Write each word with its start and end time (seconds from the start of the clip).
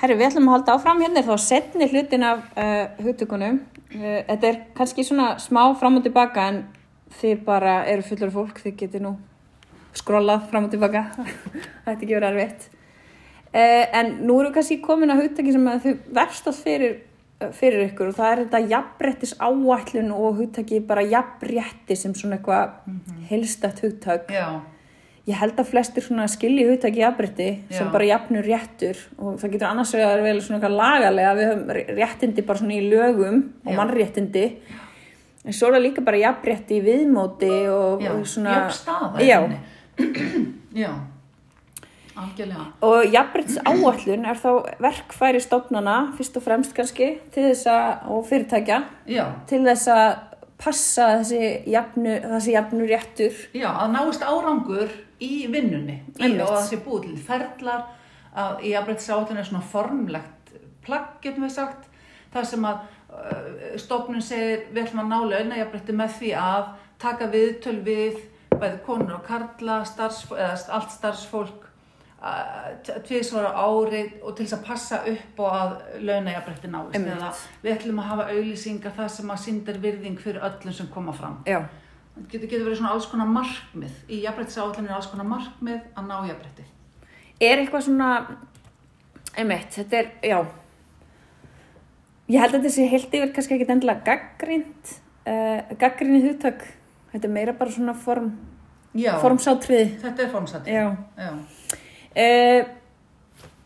Herri, 0.00 0.14
við 0.16 0.30
ætlum 0.30 0.46
að 0.48 0.54
halda 0.54 0.74
áfram 0.78 1.00
hérna 1.04 1.20
er 1.20 1.26
þá 1.26 1.42
setni 1.44 1.86
hlutin 1.90 2.22
af 2.24 2.44
uh, 2.56 2.86
hugtökunum. 3.04 3.58
Uh, 3.92 4.22
þetta 4.30 4.48
er 4.48 4.60
kannski 4.78 5.04
svona 5.04 5.34
smá 5.42 5.60
fram 5.76 5.98
og 5.98 6.06
tilbaka 6.06 6.46
en 6.48 6.62
þið 7.20 7.42
bara 7.44 7.74
eru 7.90 8.06
fullur 8.06 8.32
fólk, 8.32 8.62
þið 8.64 8.78
getur 8.80 9.04
nú 9.04 9.12
skrollað 10.00 10.46
fram 10.48 10.70
og 10.70 10.72
tilbaka. 10.72 11.04
Þetta 11.84 11.98
ekki 11.98 12.14
verið 12.14 12.30
erfitt. 12.30 12.66
Uh, 13.52 13.84
en 14.00 14.14
nú 14.24 14.38
eru 14.40 14.54
kannski 14.56 14.80
komin 14.80 15.12
að 15.12 15.26
hugtöki 15.26 15.52
sem 15.52 15.68
að 15.68 15.84
þau 15.84 15.94
verstast 16.22 16.64
fyrir, 16.64 16.96
fyrir 17.60 17.90
ykkur 17.90 18.14
og 18.14 18.16
það 18.16 18.32
er 18.32 18.44
þetta 18.44 18.64
jafnbrettis 18.72 19.36
áætlun 19.36 20.12
og 20.16 20.40
hugtöki 20.40 20.80
bara 20.86 21.04
jafnbretti 21.04 21.96
sem 21.96 22.16
svona 22.16 22.38
eitthvað 22.38 22.72
mm 22.86 23.00
-hmm. 23.00 23.22
heilstætt 23.28 23.80
hugtök 23.84 24.32
Já, 24.32 24.60
ég 25.28 25.36
held 25.36 25.58
að 25.60 25.68
flestir 25.70 26.02
skilji 26.28 26.64
hugtaki 26.68 27.02
jafnbrytti 27.02 27.48
sem 27.70 27.86
Já. 27.86 27.92
bara 27.92 28.04
jafnur 28.08 28.42
réttur 28.46 28.96
og 29.18 29.36
það 29.40 29.50
getur 29.52 29.68
annars 29.68 29.92
vegar 29.94 30.22
vel 30.22 30.40
svona 30.40 30.68
lagalega 30.68 31.34
við 31.36 31.50
höfum 31.50 31.72
ré- 31.76 31.88
réttindi 31.98 32.46
bara 32.46 32.58
svona 32.58 32.72
í 32.78 32.88
lögum 32.90 33.42
og 33.66 33.72
Já. 33.72 33.76
mannréttindi 33.76 34.44
en 35.44 35.52
svo 35.52 35.68
er 35.68 35.76
það 35.78 35.84
líka 35.86 36.04
bara 36.04 36.16
jafnrétti 36.24 36.80
í 36.80 36.84
viðmóti 36.84 37.52
og, 37.68 38.02
já, 38.02 38.12
og 38.12 38.26
svona 38.26 38.56
jöfn 38.56 38.76
staða 38.76 39.20
í 39.20 39.28
já. 39.28 39.40
Já, 40.74 40.90
algjörlega. 42.16 42.64
og 42.82 43.04
jafnbryttis 43.12 43.58
áallun 43.64 44.24
er 44.30 44.38
þá 44.40 44.50
verkfæri 44.80 45.40
stofnana 45.44 45.96
fyrst 46.16 46.36
og 46.40 46.44
fremst 46.46 46.74
kannski 46.76 47.10
til 47.34 47.46
þess 47.50 47.66
að 47.70 48.10
og 48.14 48.26
fyrirtækja 48.28 48.80
Já, 49.10 49.24
til 49.50 49.62
þess 49.66 49.88
að 49.92 50.10
passa 50.60 51.06
þessi 51.20 51.44
jafnu, 51.72 52.18
þessi 52.34 52.52
jafnu 52.56 52.88
réttur 52.90 53.38
já, 53.56 53.68
að 53.70 53.94
náist 53.94 54.22
árangur 54.26 54.90
í 55.24 55.46
vinnunni. 55.52 56.00
Í, 56.18 56.30
og 56.36 56.46
að 56.46 56.54
það 56.54 56.66
sé 56.68 56.80
búið 56.84 57.06
til 57.08 57.20
ferlar 57.28 57.86
að 58.40 58.64
í 58.68 58.74
afbreytsáttun 58.78 59.40
er 59.40 59.48
svona 59.48 59.66
formlegt 59.72 60.54
plagg, 60.86 61.18
getum 61.22 61.46
við 61.46 61.54
sagt 61.56 61.88
það 62.32 62.50
sem 62.52 62.66
að 62.68 62.82
uh, 63.10 63.72
stofnun 63.80 64.24
segir 64.24 64.68
við 64.70 64.84
ætlum 64.84 65.02
að 65.04 65.10
ná 65.10 65.32
launajafbreytti 65.34 65.96
með 65.98 66.14
því 66.18 66.34
að 66.40 66.68
taka 67.00 67.30
viðtöl 67.32 67.78
við 67.86 68.20
bæði 68.54 68.78
konur 68.86 69.16
og 69.16 69.26
karla 69.26 69.80
starfsfólk, 69.88 70.38
eða 70.38 70.78
allt 70.78 70.94
starfsfólk 70.94 71.66
tviðsvara 72.20 73.50
ári 73.56 74.02
og 74.20 74.34
til 74.36 74.44
þess 74.44 74.56
að 74.58 74.64
passa 74.66 74.98
upp 75.08 75.38
og 75.40 75.54
að 75.56 75.70
launajafbreytti 76.04 76.68
náist. 76.68 76.96
Einmitt. 76.96 77.14
eða 77.14 77.30
við 77.62 77.72
ætlum 77.72 78.02
að 78.02 78.10
hafa 78.10 78.26
auðlýsingar 78.34 78.96
það 78.98 79.08
sem 79.14 79.30
að 79.32 79.40
sýndir 79.46 79.78
virðing 79.80 80.18
fyrir 80.20 80.44
öllum 80.44 80.76
sem 80.76 80.90
koma 80.92 81.14
fram. 81.16 81.38
Já, 81.48 81.62
Það 82.14 82.24
getur, 82.32 82.48
getur 82.50 82.64
verið 82.66 82.78
svona 82.80 82.92
alls 82.94 83.06
konar 83.10 83.28
markmið. 83.32 83.92
Í 84.10 84.20
jafnbrettisáallinu 84.24 84.92
alls 84.96 85.06
konar 85.12 85.28
markmið 85.30 85.80
að 85.96 86.08
ná 86.10 86.16
jafnbretti. 86.28 86.64
er 87.40 87.62
eitthvað 87.62 87.84
svona 87.86 88.08
einmitt, 89.38 89.70
þetta 89.78 89.96
er, 90.02 90.10
já 90.26 90.40
ég 92.30 92.40
held 92.42 92.54
að 92.54 92.58
þetta 92.60 92.72
sé 92.74 92.86
heilt 92.90 93.14
yfir 93.16 93.32
kannski 93.34 93.56
ekki 93.56 93.68
endilega 93.72 94.04
gaggrínt 94.06 94.90
uh, 95.26 95.62
gaggríni 95.80 96.20
hugtak 96.26 96.66
þetta 97.12 97.26
er 97.28 97.32
meira 97.34 97.54
bara 97.58 97.74
svona 97.74 97.94
form 97.98 98.28
Já, 98.94 99.14
formsátriði 99.22 99.96
þetta 100.02 100.24
er 100.26 100.30
formsætti. 100.34 100.74
já 100.74 100.84
Já. 101.18 101.30
uh, 101.30 102.68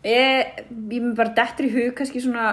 ég, 0.05 0.63
ég 0.69 1.03
mér 1.03 1.17
bara 1.19 1.35
dettur 1.41 1.69
í 1.69 1.75
hug 1.75 1.95
kannski 1.99 2.21
svona 2.25 2.47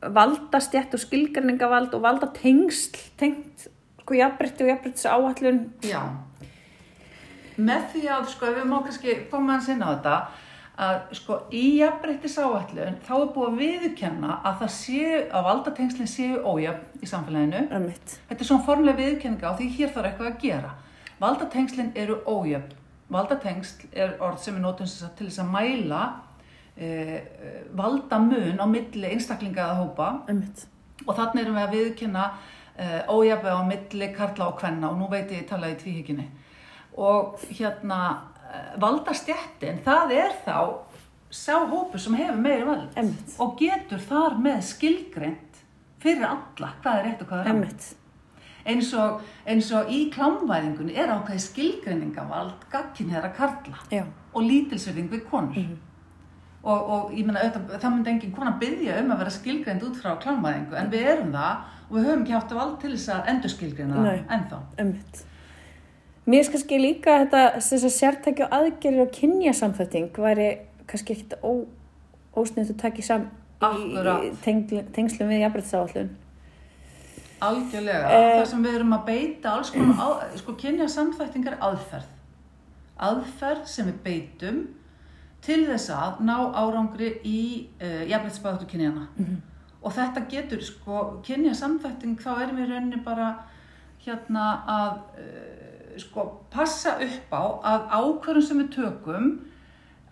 valdastjætt 0.00 0.94
og 0.96 1.02
skilgarningavald 1.04 1.94
og 1.96 2.04
valdatengsl 2.04 2.96
tengt 3.20 3.68
sko 4.08 4.16
jafnbretti 4.16 4.64
og 4.64 4.70
jafnbrettis 4.72 5.04
áallun 5.04 5.58
Já. 5.84 6.00
Með 7.58 7.88
því 7.92 8.02
að, 8.14 8.28
sko, 8.32 8.46
ef 8.48 8.54
við 8.56 8.68
má 8.70 8.76
kannski 8.86 9.14
koma 9.28 9.56
hans 9.56 9.68
inn 9.68 9.82
á 9.84 9.90
þetta, 9.90 10.14
að 10.78 10.98
sko 11.18 11.36
í 11.52 11.64
jafnbrettisáallun 11.80 13.00
þá 13.04 13.14
er 13.18 13.32
búið 13.34 13.48
að 13.48 13.58
viðurkenna 13.58 14.36
að 14.46 14.60
það 14.62 14.70
séu, 14.76 15.16
að 15.34 15.48
valdatengslinn 15.48 16.10
séu 16.12 16.38
ójöfn 16.38 17.02
í 17.02 17.10
samfélaginu. 17.10 17.64
Einmitt. 17.74 18.14
Þetta 18.30 18.44
er 18.44 18.48
svona 18.48 18.66
formulega 18.68 19.00
viðurkenninga 19.02 19.50
á 19.50 19.58
því 19.58 19.68
hér 19.74 19.92
þarf 19.96 20.10
eitthvað 20.12 20.30
að 20.30 20.40
gera. 20.44 20.70
Valdatengslinn 21.18 21.90
eru 21.98 22.20
ójöfn. 22.24 22.76
Valdatengsl 23.08 23.88
er 23.96 24.16
orð 24.22 24.40
sem 24.44 24.56
sem 24.62 24.88
sagt 24.92 25.18
til 25.18 25.26
þess 25.26 25.42
að 25.42 25.52
mæla 25.52 26.02
eh, 26.76 27.20
valdamun 27.74 28.60
á 28.60 28.66
milli 28.68 29.10
einstaklinga 29.10 29.64
eða 29.64 29.78
hópa 29.80 30.08
Einmitt. 30.28 30.66
og 31.06 31.16
þannig 31.16 31.42
erum 31.42 31.56
við 31.56 31.64
að 31.64 31.74
viðurkenna 31.74 32.26
uh, 32.28 32.57
ójafið 33.10 33.54
á 33.58 33.62
milli 33.66 34.10
karla 34.14 34.50
og 34.52 34.58
kvenna 34.60 34.90
og 34.92 35.00
nú 35.00 35.08
veit 35.10 35.32
ég 35.34 35.48
tala 35.48 35.70
í 35.72 35.78
tvíhyggjunni 35.80 36.28
og 36.98 37.38
hérna 37.50 38.00
uh, 38.14 38.74
valdastjættin, 38.82 39.82
það 39.86 40.14
er 40.18 40.36
þá 40.44 40.58
sá 41.30 41.54
hópu 41.68 42.00
sem 42.00 42.16
hefur 42.18 42.40
meiri 42.40 42.66
vald 42.66 42.96
Einmitt. 42.96 43.34
og 43.38 43.58
getur 43.60 44.00
þar 44.00 44.38
með 44.42 44.62
skilgreint 44.70 45.62
fyrir 46.02 46.26
alla 46.28 46.72
hvað 46.82 47.00
er 47.00 47.08
rétt 47.08 47.24
og 47.24 47.32
hvað 47.32 47.42
er 47.42 47.50
Einmitt. 47.52 47.88
eins 48.68 48.92
og, 48.96 49.20
eins 49.46 49.72
og 49.76 49.90
í 49.92 50.00
klámvæðingunni 50.14 50.96
er 50.96 51.12
ákveði 51.12 51.44
skilgreiningavald 51.44 52.64
gagkinniðra 52.72 53.32
karla 53.36 53.82
Já. 53.92 54.06
og 54.32 54.48
lítilsverðing 54.48 55.12
við 55.12 55.26
konur 55.28 55.58
og, 56.62 56.78
og 56.78 57.12
ég 57.14 57.28
auðvitað, 57.28 57.74
það 57.78 57.92
myndi 57.92 58.14
engin 58.14 58.34
kona 58.34 58.54
byggja 58.60 59.02
um 59.02 59.12
að 59.14 59.20
vera 59.22 59.34
skilgreind 59.36 59.84
út 59.86 60.00
frá 60.00 60.16
klámvæðingu 60.22 60.80
en 60.80 60.90
við 60.92 61.10
erum 61.12 61.34
það 61.36 61.66
og 61.88 61.96
við 61.96 62.04
höfum 62.08 62.22
ekki 62.22 62.32
haft 62.36 62.52
vald 62.58 62.76
til 62.82 62.92
þess 62.96 63.08
að 63.14 63.28
endur 63.32 63.50
skilgreina 63.54 64.02
Nei. 64.04 64.18
það 64.18 64.36
ennþá 64.36 64.60
Ömmit. 64.84 65.24
Mér 66.28 66.44
er 66.44 66.50
kannski 66.52 66.78
líka 66.82 67.18
þetta 67.24 67.42
þess 67.64 67.84
að 67.88 67.94
sértækja 67.96 68.48
aðgerðir 68.52 69.02
og 69.06 69.12
kynjasamþætting 69.16 70.10
væri 70.20 70.48
kannski 70.86 71.14
ekkit 71.16 71.36
ósniðt 72.36 72.74
að 72.74 72.80
taka 72.82 72.98
í 73.02 73.04
sam 73.06 73.22
í 73.28 73.64
Akkúrat. 73.64 74.26
tengl, 74.44 74.82
tengslum 74.94 75.28
við 75.32 75.40
jafnbrytsáallun. 75.46 76.10
algjörlega, 77.40 78.10
Eh. 78.10 78.40
það 78.40 78.46
sem 78.46 78.62
við 78.64 78.74
erum 78.74 78.92
að 78.92 79.04
beita 79.06 79.50
alls 79.54 79.70
konar, 79.70 79.94
á, 79.94 80.08
sko 80.36 80.52
kynja 80.58 80.88
samþættingar 80.90 81.58
aðferð 81.60 82.06
aðferð 82.98 83.66
sem 83.66 83.86
við 83.86 83.98
beitum 84.04 84.66
til 85.40 85.66
þess 85.68 85.90
að 85.94 86.20
ná 86.26 86.34
árangri 86.52 87.12
í 87.24 87.68
uh, 87.80 88.02
jafnveitsbáðatu 88.10 88.66
kynjana 88.66 89.06
og 89.82 89.94
þetta 89.94 90.24
getur 90.30 90.62
sko 90.64 91.04
kynja 91.26 91.54
samþætting 91.54 92.18
þá 92.22 92.30
erum 92.42 92.58
við 92.58 92.72
rauninni 92.72 93.00
bara 93.04 93.28
hérna 94.04 94.46
að 94.68 94.96
uh, 95.22 95.98
sko 95.98 96.26
passa 96.52 96.96
upp 97.02 97.34
á 97.34 97.44
að 97.72 97.86
ákvörðum 97.98 98.46
sem 98.46 98.62
við 98.62 98.72
tökum 98.78 99.30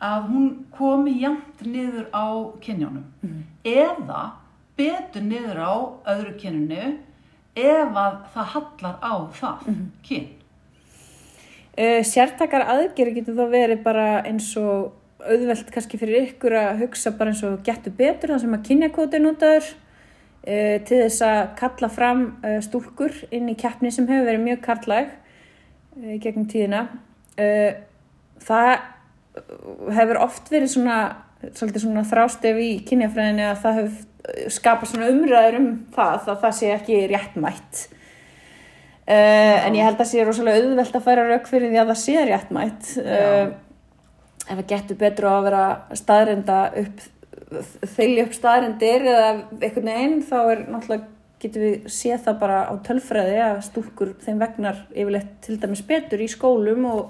að 0.03 0.31
hún 0.31 0.49
komi 0.77 1.17
jæmt 1.23 1.63
niður 1.65 2.09
á 2.13 2.27
kynjónum 2.63 3.07
eða 3.65 4.23
betur 4.77 5.25
niður 5.25 5.61
á 5.63 5.75
öðru 6.13 6.35
kyninu 6.41 6.97
ef 7.57 7.97
að 7.97 8.17
það 8.35 8.51
hallar 8.53 8.99
á 9.01 9.15
það 9.39 9.71
kyn. 10.05 10.27
Uh, 11.77 12.01
sértækar 12.05 12.65
aðgerðir 12.73 13.19
getur 13.21 13.37
þá 13.37 13.47
verið 13.53 13.83
bara 13.85 14.07
eins 14.25 14.49
og 14.61 14.96
auðvelt 15.25 15.71
kannski 15.73 15.99
fyrir 16.01 16.27
ykkur 16.27 16.57
að 16.59 16.83
hugsa 16.85 17.13
bara 17.17 17.33
eins 17.33 17.43
og 17.47 17.61
getur 17.67 17.95
betur 17.97 18.35
það 18.35 18.43
sem 18.45 18.57
að 18.57 18.65
kynjakóti 18.69 19.19
er 19.19 19.25
notaður 19.25 19.69
uh, 19.71 20.77
til 20.89 21.01
þess 21.05 21.23
að 21.27 21.41
kalla 21.61 21.91
fram 21.93 22.25
uh, 22.43 22.59
stúlkur 22.65 23.17
inn 23.35 23.49
í 23.53 23.57
keppni 23.59 23.93
sem 23.95 24.09
hefur 24.11 24.29
verið 24.29 24.45
mjög 24.45 24.63
karlæg 24.67 25.15
uh, 25.15 26.11
í 26.17 26.21
gegnum 26.23 26.49
tíðina. 26.51 26.87
Það 28.47 28.71
hefur 29.93 30.19
oft 30.23 30.47
verið 30.49 30.71
svona, 30.73 31.01
svona 31.53 32.05
þrástef 32.09 32.61
í 32.63 32.71
kynjafræðinni 32.89 33.45
að 33.45 33.59
það 33.61 33.81
hefur 33.81 34.55
skapað 34.55 34.91
svona 34.93 35.11
umræður 35.13 35.59
um 35.59 35.67
það 35.93 36.31
að 36.33 36.41
það 36.47 36.55
sé 36.57 36.71
ekki 36.73 37.03
réttmætt. 37.11 37.83
En 39.13 39.77
ég 39.77 39.85
held 39.85 40.01
að 40.01 40.09
sé 40.09 40.25
rosalega 40.25 40.63
auðvelt 40.63 40.97
að 40.97 41.05
færa 41.05 41.27
rauk 41.29 41.51
fyrir 41.51 41.75
því 41.75 41.83
að 41.83 41.93
það 41.93 42.01
sé 42.01 42.25
réttmætt 42.31 42.89
uh, 43.03 43.45
ef 44.47 44.57
það 44.61 44.67
getur 44.73 44.97
betur 45.03 45.29
á 45.29 45.33
að 45.37 45.45
vera 45.49 45.65
staðrenda 45.99 46.57
upp 46.83 47.05
þylja 47.97 48.25
upp 48.27 48.35
staðrendir 48.37 49.05
eða 49.13 49.29
einhvern 49.61 49.91
veginn 49.93 50.17
þá 50.27 50.37
er 50.53 50.65
náttúrulega 50.71 51.13
getur 51.43 51.63
við 51.67 51.87
séð 51.93 52.23
það 52.25 52.39
bara 52.41 52.59
á 52.71 52.75
tölfræði 52.87 53.39
að 53.45 53.59
stúlkur 53.67 54.15
þeim 54.25 54.39
vegnar 54.41 54.83
yfirleitt 54.95 55.33
til 55.47 55.59
dæmis 55.63 55.83
betur 55.87 56.23
í 56.25 56.29
skólum 56.33 56.89
og 56.91 57.07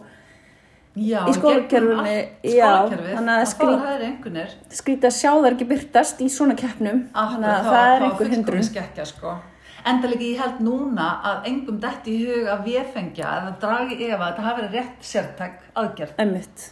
Já, 0.97 1.27
Í 1.29 1.33
skólakerfið, 1.37 1.99
þannig 2.49 3.29
að 3.29 3.43
að 3.43 3.49
skrý- 3.51 3.73
það 3.83 4.05
einhvernir 4.07 4.53
skrítið 4.79 5.09
að 5.11 5.17
sjá 5.19 5.29
það 5.35 5.49
ekki 5.51 5.67
byrtast 5.69 6.23
í 6.25 6.29
svona 6.33 6.55
keppnum. 6.57 7.03
Þannig 7.13 7.51
að 7.53 7.67
það 7.67 7.89
er 7.91 8.05
einhver 8.07 8.63
skekkja, 8.71 9.05
sko. 9.11 9.35
Enda 9.93 10.09
líka 10.09 10.25
ég 10.25 10.41
held 10.41 10.63
núna 10.65 11.09
að 11.21 11.51
engum 11.51 11.77
detti 11.85 12.15
í 12.17 12.23
hug 12.31 12.49
að 12.49 12.65
véfengja 12.71 13.35
eða 13.43 13.53
dragi 13.61 13.99
efa 14.09 14.17
að 14.17 14.25
þetta 14.31 14.47
hafi 14.47 14.63
verið 14.63 14.79
rétt 14.81 15.05
sértæk 15.11 15.61
Emmitt, 16.25 16.65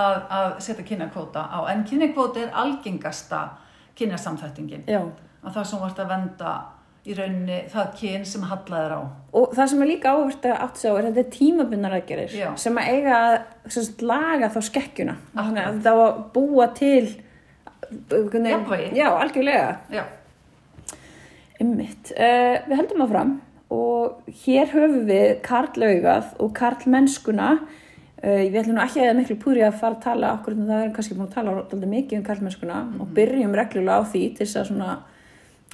að, 0.00 0.18
að 0.40 0.50
setja 0.66 0.84
kynjakvóta 0.88 1.46
á. 1.46 1.58
En 1.72 1.86
kynjakvóta 1.88 2.44
er 2.44 2.52
algengasta 2.64 3.46
kynjasamþættingin. 3.98 4.86
já 4.88 5.02
Að 5.40 5.54
það 5.56 5.66
sem 5.70 5.80
vart 5.80 6.00
að 6.02 6.10
venda 6.10 6.52
í 7.08 7.14
rauninni 7.16 7.58
það 7.72 7.92
kyn 7.96 8.24
sem 8.28 8.42
hallaðir 8.44 8.92
á. 8.92 9.00
Og 9.40 9.54
það 9.56 9.70
sem 9.72 9.82
er 9.82 9.88
líka 9.88 10.12
áhvert 10.12 10.46
að 10.50 10.62
átt 10.66 10.80
sig 10.80 10.92
á 10.92 10.94
er 10.94 11.00
að 11.00 11.08
þetta 11.08 11.22
er 11.22 11.30
tímabunnar 11.36 11.96
aðgerir 11.96 12.34
Já. 12.36 12.48
sem 12.60 12.80
að 12.80 12.90
eiga 12.92 13.18
að 13.24 13.36
sagt, 13.76 14.04
laga 14.04 14.50
þá 14.52 14.60
skekkjuna. 14.68 15.16
Að 15.32 15.60
var 15.88 16.02
að 16.04 16.22
búa 16.36 16.68
til 16.76 17.04
Jafnvægi. 17.90 18.90
Já, 18.94 19.06
algjörlega. 19.16 19.70
Já, 19.90 20.04
Ymmitt. 21.60 22.12
Uh, 22.16 22.56
við 22.68 22.78
heldum 22.78 23.02
áfram 23.04 23.32
og 23.70 24.30
hér 24.44 24.70
höfum 24.72 25.02
við 25.08 25.32
karlaugað 25.44 26.30
og 26.40 26.54
karlmennskuna. 26.56 27.50
Uh, 27.60 27.79
við 28.20 28.58
ætlum 28.60 28.76
nú 28.76 28.82
ekki 28.84 29.00
að 29.00 29.06
eða 29.06 29.16
miklu 29.16 29.36
púri 29.40 29.62
að 29.64 29.78
fara 29.80 29.96
að 29.96 30.02
tala 30.04 30.34
okkur 30.36 30.56
en 30.56 30.66
það 30.68 30.82
er 30.84 30.92
kannski 30.96 31.16
búin 31.16 31.28
að 31.30 31.36
tala 31.38 31.54
alltaf 31.56 31.86
mikið 31.94 32.18
um 32.18 32.26
karlmennskuna 32.26 32.80
og 33.00 33.14
byrjum 33.16 33.56
reglulega 33.56 33.96
á 33.96 34.10
því 34.12 34.24
til 34.36 34.46
þess 34.46 34.60
að 34.60 34.68
svona 34.68 34.90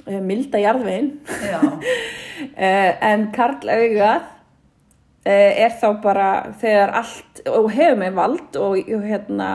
uh, 0.07 0.21
milda 0.23 0.61
jarðvegin. 0.63 1.09
Uh, 1.27 2.91
en 3.11 3.27
karlaugað 3.35 4.21
uh, 4.23 5.51
er 5.65 5.75
þá 5.81 5.89
bara 6.05 6.29
þegar 6.61 6.95
allt 7.01 7.43
og 7.51 7.67
hefur 7.75 7.99
með 7.99 8.15
vald 8.21 8.61
og, 8.61 8.95
hérna 9.03 9.49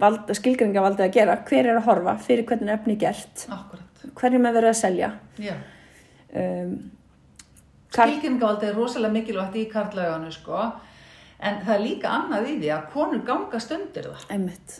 vald, 0.00 0.32
skilgringavaldið 0.38 1.06
að 1.06 1.14
gera 1.18 1.36
hver 1.44 1.68
er 1.68 1.78
að 1.78 1.86
horfa 1.90 2.16
fyrir 2.24 2.48
hvernig 2.48 2.72
er 2.72 2.78
efni 2.78 2.96
gert 3.00 3.46
akkurat. 3.52 4.08
hverjum 4.16 4.48
er 4.48 4.56
verið 4.56 4.72
að 4.72 4.80
selja 4.80 5.12
Já. 5.42 5.54
um, 6.40 6.74
Karl- 7.94 8.16
Skilgringavaldið 8.16 8.72
er 8.72 8.76
rosalega 8.78 9.14
mikilvægt 9.14 9.60
í 9.60 9.68
karlaganu, 9.70 10.32
sko. 10.34 10.64
En 11.44 11.58
það 11.60 11.74
er 11.74 11.82
líka 11.84 12.08
annað 12.08 12.46
í 12.48 12.54
því 12.62 12.70
að 12.72 12.86
konur 12.94 13.20
gangast 13.28 13.72
undir 13.76 14.06
það. 14.08 14.24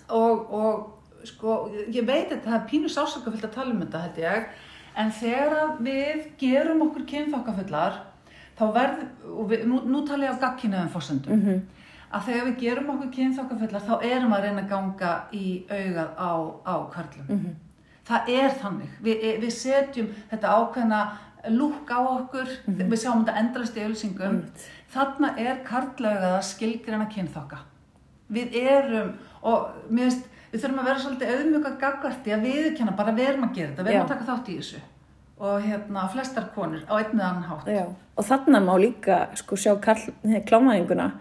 og, 0.08 0.52
og 0.52 1.26
sko, 1.28 1.58
ég 1.92 2.06
veit 2.08 2.32
að 2.32 2.40
það 2.46 2.54
er 2.58 2.66
pínu 2.70 2.88
sásakafullt 2.92 3.44
að 3.48 3.54
tala 3.58 3.74
um 3.74 3.82
þetta 3.84 4.00
held 4.04 4.18
ég 4.22 4.46
en 4.96 5.10
þegar 5.10 5.76
við 5.84 6.24
gerum 6.40 6.82
okkur 6.86 7.04
kynþokkafullar 7.12 8.00
þá 8.58 8.64
verð, 8.76 9.00
og 9.34 9.48
við, 9.50 9.64
nú, 9.66 9.80
nú 9.90 10.04
tala 10.06 10.28
ég 10.28 10.36
á 10.38 10.42
gagkinuðum 10.44 10.92
fórsendum 10.94 11.40
Mhm. 11.42 11.60
að 12.14 12.24
þegar 12.28 12.44
við 12.48 12.58
gerum 12.60 12.90
okkur 12.94 13.10
kynþokkafullar 13.16 13.82
þá 13.88 13.94
erum 14.06 14.32
að 14.36 14.42
reyna 14.46 14.62
að 14.62 14.68
ganga 14.70 15.12
í 15.32 15.46
augað 15.68 16.10
á, 16.14 16.32
á 16.64 16.74
karlum 16.94 17.26
Mhm. 17.28 17.54
það 18.06 18.28
er 18.28 18.50
þannig, 18.62 18.90
við, 19.02 19.40
við 19.40 19.52
setjum 19.52 20.08
þetta 20.30 20.48
ákveðna 20.60 21.00
lúk 21.50 21.90
á 21.90 21.98
okkur, 22.00 22.48
Mhm. 22.66 22.88
við 22.90 22.98
sjáum 23.02 23.24
þetta 23.24 23.38
endrast 23.40 23.76
í 23.76 23.84
ölsingum 23.84 24.42
þarna 24.94 25.34
er 25.38 25.56
karlaugað 25.66 26.38
að 26.38 26.44
skilgreina 26.48 27.08
kynþokka 27.10 27.58
við 28.32 28.54
erum 28.54 29.12
og 29.42 29.68
mér 29.90 30.08
finnst, 30.10 30.24
við 30.52 30.60
þurfum 30.62 30.78
að 30.80 30.84
vera 30.84 30.98
svolítið 31.02 31.32
auðmjög 31.34 31.66
að 31.68 31.78
gagvarti 31.80 32.32
að 32.32 32.44
viðurkenna 32.46 32.96
bara 32.96 33.12
við 33.12 33.28
erum 33.28 33.44
að 33.44 33.54
gera 33.54 33.68
þetta, 33.72 33.82
við 33.84 33.88
erum 33.88 34.00
Já. 34.00 34.04
að 34.04 34.08
taka 34.08 34.28
þátt 34.30 34.48
í 34.48 34.56
þessu 34.58 34.80
og 35.44 35.62
hérna 35.62 36.08
flestar 36.12 36.44
konur 36.54 36.82
á 36.88 36.94
einn 36.94 37.18
eða 37.18 37.28
annan 37.28 37.48
hátt 37.50 37.66
Já. 37.66 37.86
og 38.16 38.24
þarna 38.24 38.60
má 38.64 38.74
líka 38.78 39.36
sko 39.36 39.56
sjá 39.56 39.74
klámaðinguna 40.46 41.12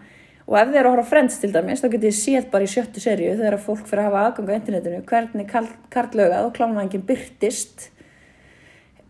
og 0.46 0.56
ef 0.60 0.68
þið 0.68 0.76
eru 0.76 0.88
að 0.88 0.94
horfa 0.96 1.04
á 1.04 1.10
Friends 1.10 1.38
til 1.40 1.52
dæmis 1.52 1.80
þá 1.82 1.88
getið 1.88 2.08
þið 2.08 2.20
séð 2.20 2.50
bara 2.52 2.64
í 2.64 2.70
sjöttu 2.70 3.00
seríu 3.02 3.36
þegar 3.36 3.58
fólk 3.58 3.86
fyrir 3.88 4.04
að 4.04 4.08
hafa 4.12 4.24
aðgang 4.30 4.48
á 4.48 4.58
internetinu 4.60 5.02
hvernig 5.04 5.50
karlaugað 5.90 6.46
og 6.46 6.54
klámaðingin 6.54 7.06
byrtist 7.08 7.90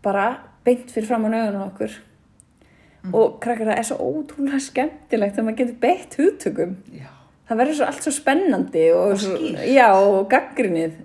bara 0.01 0.37
beint 0.65 0.91
fyrir 0.91 1.07
fram 1.09 1.27
á 1.27 1.29
nögunum 1.29 1.65
okkur 1.69 1.95
og 3.13 3.37
krakkar 3.43 3.69
það 3.69 3.79
er 3.79 3.87
svo 3.87 3.97
ótrúlega 4.01 4.59
skemmtilegt 4.63 5.35
þegar 5.35 5.47
maður 5.47 5.59
getur 5.61 5.79
beitt 5.83 6.17
hugtökum. 6.19 6.75
Já, 6.95 7.09
það 7.49 7.59
verður 7.61 7.77
svo 7.79 7.89
allt 7.89 8.05
svo 8.05 8.13
spennandi 8.15 8.85
og, 8.95 9.15
Og 9.15 9.65
og 9.93 10.29
gaggrinnið 10.31 10.95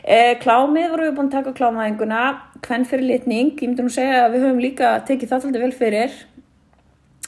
Eh, 0.00 0.34
klámið 0.40 0.92
vorum 0.92 1.08
við 1.10 1.16
búin 1.18 1.28
að 1.28 1.34
taka 1.36 1.54
klámaðinguna, 1.58 2.20
hvern 2.64 2.86
fyrir 2.88 3.08
litning, 3.10 3.50
ég 3.52 3.68
myndi 3.68 3.84
nú 3.84 3.92
segja 3.92 4.24
að 4.24 4.36
við 4.36 4.46
höfum 4.46 4.62
líka 4.62 4.92
tekið 5.08 5.32
það 5.32 5.48
alltaf 5.50 5.64
vel 5.64 5.74
fyrir. 5.76 6.16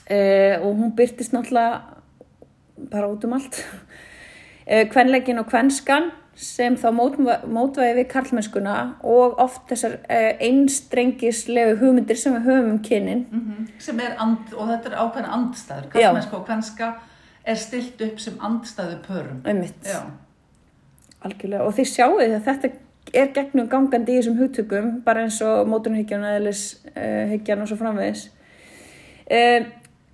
Eh, 0.06 0.55
og 0.62 0.79
hún 0.79 0.94
byrtist 0.97 1.35
náttúrulega 1.35 1.82
bara 2.91 3.11
út 3.12 3.26
um 3.29 3.37
allt. 3.37 3.61
Eh, 4.67 4.87
kvenleikin 4.88 5.43
og 5.43 5.49
kvenskan 5.50 6.12
sem 6.38 6.76
þá 6.81 6.88
mótvæði 6.96 7.94
við 7.99 8.06
karlmennskuna 8.11 8.76
og 9.05 9.38
oft 9.43 9.67
þessar 9.70 9.99
eh, 10.08 10.38
einstrengislegu 10.49 11.76
hugmyndir 11.81 12.19
sem 12.19 12.34
við 12.38 12.49
höfum 12.49 12.70
um 12.73 12.79
kynin. 12.82 13.26
mhm, 13.31 13.69
sem 13.79 14.00
er 14.00 14.17
and, 14.19 14.52
og 14.56 14.70
þetta 14.70 14.90
er 14.90 14.99
ákveðna 14.99 15.34
andstæður, 15.37 15.88
Já. 15.93 15.93
kallmennska 15.93 16.37
og 16.38 16.46
kvenska 16.46 16.93
er 17.44 17.58
stilt 17.58 18.00
upp 18.00 18.20
sem 18.20 18.38
andstæðu 18.40 18.99
pörum 19.06 19.43
Algjörlega, 21.23 21.62
og 21.62 21.76
þið 21.76 21.90
sjáu 21.90 22.17
því 22.19 22.31
að 22.35 22.49
þetta 22.49 22.73
er 23.12 23.28
gegnum 23.37 23.69
gangandi 23.69 24.14
í 24.14 24.20
þessum 24.20 24.38
hugtökum, 24.40 24.88
bara 25.05 25.26
eins 25.26 25.38
og 25.44 25.69
mótunhyggjan 25.70 26.25
og 26.26 26.37
eðlishyggjan 26.38 27.62
og 27.62 27.70
svo 27.70 27.78
framvegis. 27.78 28.25
Uh, 29.26 29.69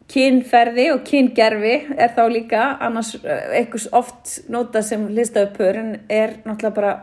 kynferði 0.08 0.88
og 0.94 1.04
kyngerfi 1.06 1.74
er 1.96 2.14
þá 2.16 2.22
líka, 2.32 2.64
annars 2.84 3.14
uh, 3.18 3.52
eitthvað 3.58 3.88
oft 3.98 4.34
notað 4.52 4.88
sem 4.88 5.06
listaðu 5.12 5.52
pör, 5.58 5.80
en 5.82 5.94
er 6.08 6.38
náttúrulega 6.44 6.76
bara, 6.78 6.94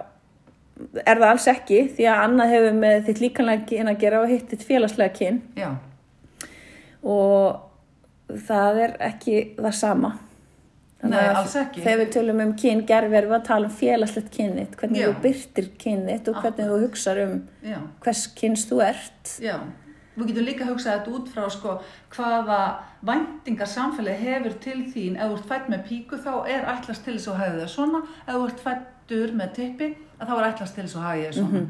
er 1.04 1.22
það 1.22 1.30
alls 1.30 1.48
ekki, 1.54 1.81
því 1.98 2.10
að 2.12 2.24
annað 2.28 2.56
hefur 2.56 2.80
með 2.81 2.98
þitt 3.10 3.24
líkanlega 3.24 3.69
kyn 3.72 3.94
að 3.94 4.02
gera 4.04 4.24
og 4.24 4.34
hitt 4.34 4.50
þitt 4.52 4.68
félagslega 4.68 5.18
kyn 5.19 5.42
já, 5.60 5.69
og 7.06 8.36
það 8.48 8.84
er 8.88 8.96
ekki 9.12 9.42
það 9.60 9.75
sama. 9.78 10.16
Nei, 11.06 11.22
alls 11.30 11.56
ekki. 11.60 11.84
Þegar 11.84 12.00
við 12.01 12.12
tölum 12.16 12.40
um 12.42 12.51
kyngerfi 12.58 13.18
erum 13.19 13.31
við 13.31 13.38
að 13.38 13.48
tala 13.50 13.69
um 13.69 13.74
félagslegt 13.78 14.30
kynnitt, 14.34 14.75
hvernig 14.80 15.04
Já. 15.04 15.08
þú 15.08 15.24
byrtir 15.25 15.68
kynnitt 15.81 16.30
og 16.31 16.40
hvernig 16.42 16.72
þú 16.72 16.78
hugsar 16.81 17.22
um 17.22 17.36
já 17.66 17.78
hvers 18.06 18.24
kyns 18.40 18.66
þú 18.69 18.80
ert. 18.86 19.34
Já, 19.44 19.56
við 20.16 20.32
getum 20.32 20.46
líka 20.48 20.66
að 20.66 20.72
hugsa 20.74 20.96
þetta 20.96 21.14
út 21.18 21.32
frá 21.32 21.46
sko, 21.54 21.78
hvaða 22.16 22.60
væntingar 23.06 23.70
samfélagi 23.72 24.28
hefur 24.30 24.58
til 24.64 24.78
þín. 24.94 25.18
Ef 25.20 25.32
þú 25.32 25.40
ert 25.40 25.50
fætt 25.52 25.72
með 25.72 25.88
píku 25.90 26.20
þá 26.22 26.34
er 26.52 26.70
ætlast 26.76 27.06
til 27.06 27.16
þess 27.18 27.32
að 27.32 27.42
hafa 27.42 27.64
þau 27.64 27.74
svona. 27.76 28.04
Ef 28.26 28.36
þú 28.36 28.46
ert 28.50 28.64
fættur 28.68 29.34
með 29.40 29.56
tippi 29.60 29.90
þá 30.22 30.36
er 30.38 30.48
ætlast 30.52 30.78
til 30.78 30.86
þess 30.86 31.00
að 31.00 31.08
hafa 31.10 31.26
þau 31.26 31.40
svona. 31.40 31.66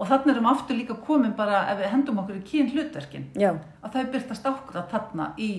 Og 0.00 0.08
þannig 0.08 0.32
erum 0.32 0.48
aftur 0.48 0.78
líka 0.78 0.96
komin 1.04 1.36
bara 1.36 1.66
ef 1.68 1.82
við 1.82 1.90
hendum 1.92 2.22
okkur 2.22 2.38
í 2.38 2.46
kyn 2.48 2.70
hlutverkin 2.72 3.26
Já, 3.36 3.50
að 3.84 3.98
þau 3.98 4.12
byrtast 4.14 4.46
okkur 4.48 4.78
að 4.80 4.94
þarna 4.94 5.26
í 5.36 5.50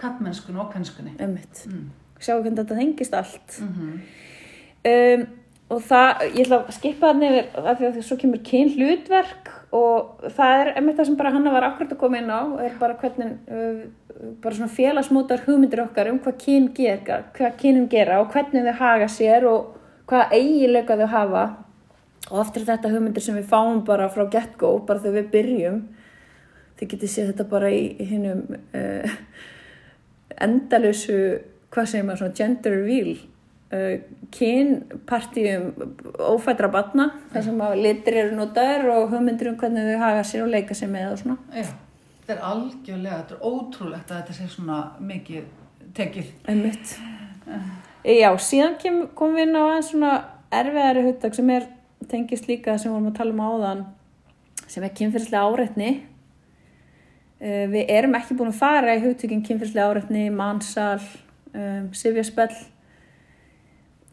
kattmennskunni 0.00 0.62
og 0.62 0.70
kennskunni 0.72 1.12
ummitt. 1.20 1.66
mm. 1.68 1.90
Sjáu 2.20 2.38
hvernig 2.40 2.62
þetta 2.62 2.78
þengist 2.80 3.16
allt. 3.18 3.58
Mm 3.60 4.00
Um, 4.80 5.26
og 5.68 5.82
það, 5.84 6.22
ég 6.32 6.46
ætla 6.46 6.58
að 6.62 6.70
skipa 6.72 7.10
það 7.10 7.18
nefnir 7.20 7.66
af 7.68 7.74
því 7.76 7.88
að 7.90 7.98
svo 8.06 8.16
kemur 8.22 8.40
kyn 8.48 8.70
hlutverk 8.78 9.50
og 9.76 10.24
það 10.34 10.56
er 10.60 10.72
einmitt 10.74 10.98
það 10.98 11.08
sem 11.10 11.18
bara 11.18 11.32
hanna 11.34 11.52
var 11.54 11.66
akkurat 11.68 11.92
að 11.94 12.00
koma 12.00 12.18
inn 12.18 12.30
á, 12.32 12.42
er 12.64 12.72
bara 12.80 12.96
hvernig 12.98 13.50
uh, 13.54 13.84
bara 14.42 14.56
svona 14.56 14.72
félagsmótar 14.74 15.44
hugmyndir 15.46 15.84
okkar 15.84 16.10
um 16.10 16.18
hvað 16.24 16.40
kyn 16.42 16.66
gera, 16.76 17.20
hvað 17.36 17.56
kynin 17.60 17.86
gera 17.92 18.18
og 18.20 18.34
hvernig 18.34 18.66
þau 18.66 18.80
haga 18.80 19.08
sér 19.08 19.46
og 19.48 19.76
hvaða 20.10 20.34
eiginleika 20.36 20.98
þau 20.98 21.10
hafa. 21.14 21.44
Og 22.30 22.42
oft 22.42 22.58
er 22.58 22.66
þetta 22.66 22.90
hugmyndir 22.92 23.24
sem 23.24 23.38
við 23.38 23.48
fáum 23.52 23.84
bara 23.86 24.10
frá 24.12 24.26
get-go, 24.30 24.74
bara 24.86 25.02
þegar 25.02 25.20
við 25.20 25.32
byrjum 25.36 25.80
þið 26.80 26.92
getið 26.94 27.12
séð 27.12 27.30
þetta 27.30 27.48
bara 27.50 27.70
í 27.72 27.82
hinnum 28.10 28.42
uh, 28.56 29.16
endalösu 30.40 31.18
hvað 31.70 31.90
segir 31.92 32.06
maður 32.08 32.24
svona 32.24 32.38
gender 32.40 32.76
reveal 32.76 33.12
kynpartíum 34.34 35.68
ófættra 36.18 36.68
batna 36.72 37.06
þar 37.30 37.44
sem 37.46 37.60
að 37.62 37.76
litir 37.84 38.16
eru 38.24 38.38
notaður 38.38 38.88
og 38.96 39.12
hugmyndir 39.12 39.52
um 39.52 39.58
hvernig 39.60 39.92
þau 39.92 40.00
haga 40.02 40.24
sér 40.26 40.42
og 40.42 40.50
leika 40.50 40.74
sér 40.74 40.90
með 40.90 41.12
og 41.12 41.20
svona. 41.20 41.36
Já, 41.54 41.68
þetta 42.16 42.34
er 42.34 42.42
algjörlega, 42.48 43.20
þetta 43.20 43.36
er 43.36 43.44
ótrúlegt 43.46 44.10
að 44.10 44.18
þetta 44.18 44.36
sé 44.40 44.48
svona 44.50 44.78
mikið 44.98 45.44
tekið. 45.94 46.32
Einmitt. 46.50 46.96
Já, 48.06 48.30
síðan 48.42 48.74
komum 49.14 49.38
við 49.38 49.46
inn 49.46 49.54
á 49.54 49.62
aðeins 49.62 49.92
svona 49.92 50.12
erfiðari 50.60 51.06
hugtak 51.06 51.38
sem 51.38 51.54
er 51.54 51.70
tengist 52.10 52.50
líka 52.50 52.74
sem 52.80 52.90
vorum 52.90 53.10
að 53.12 53.20
tala 53.20 53.36
um 53.36 53.44
áðan 53.44 53.86
sem 54.66 54.82
er 54.82 54.94
kynfyrslega 54.98 55.46
áreitni. 55.46 55.92
Uh, 57.40 57.70
við 57.70 57.86
erum 57.94 58.18
ekki 58.18 58.34
búin 58.36 58.50
að 58.50 58.58
fara 58.60 58.98
í 58.98 59.04
hugtökin 59.06 59.46
kynfyrslega 59.46 59.94
áreitni 59.94 60.26
mannsal, 60.34 60.98
um, 61.54 61.86
sifjaspell 61.94 62.50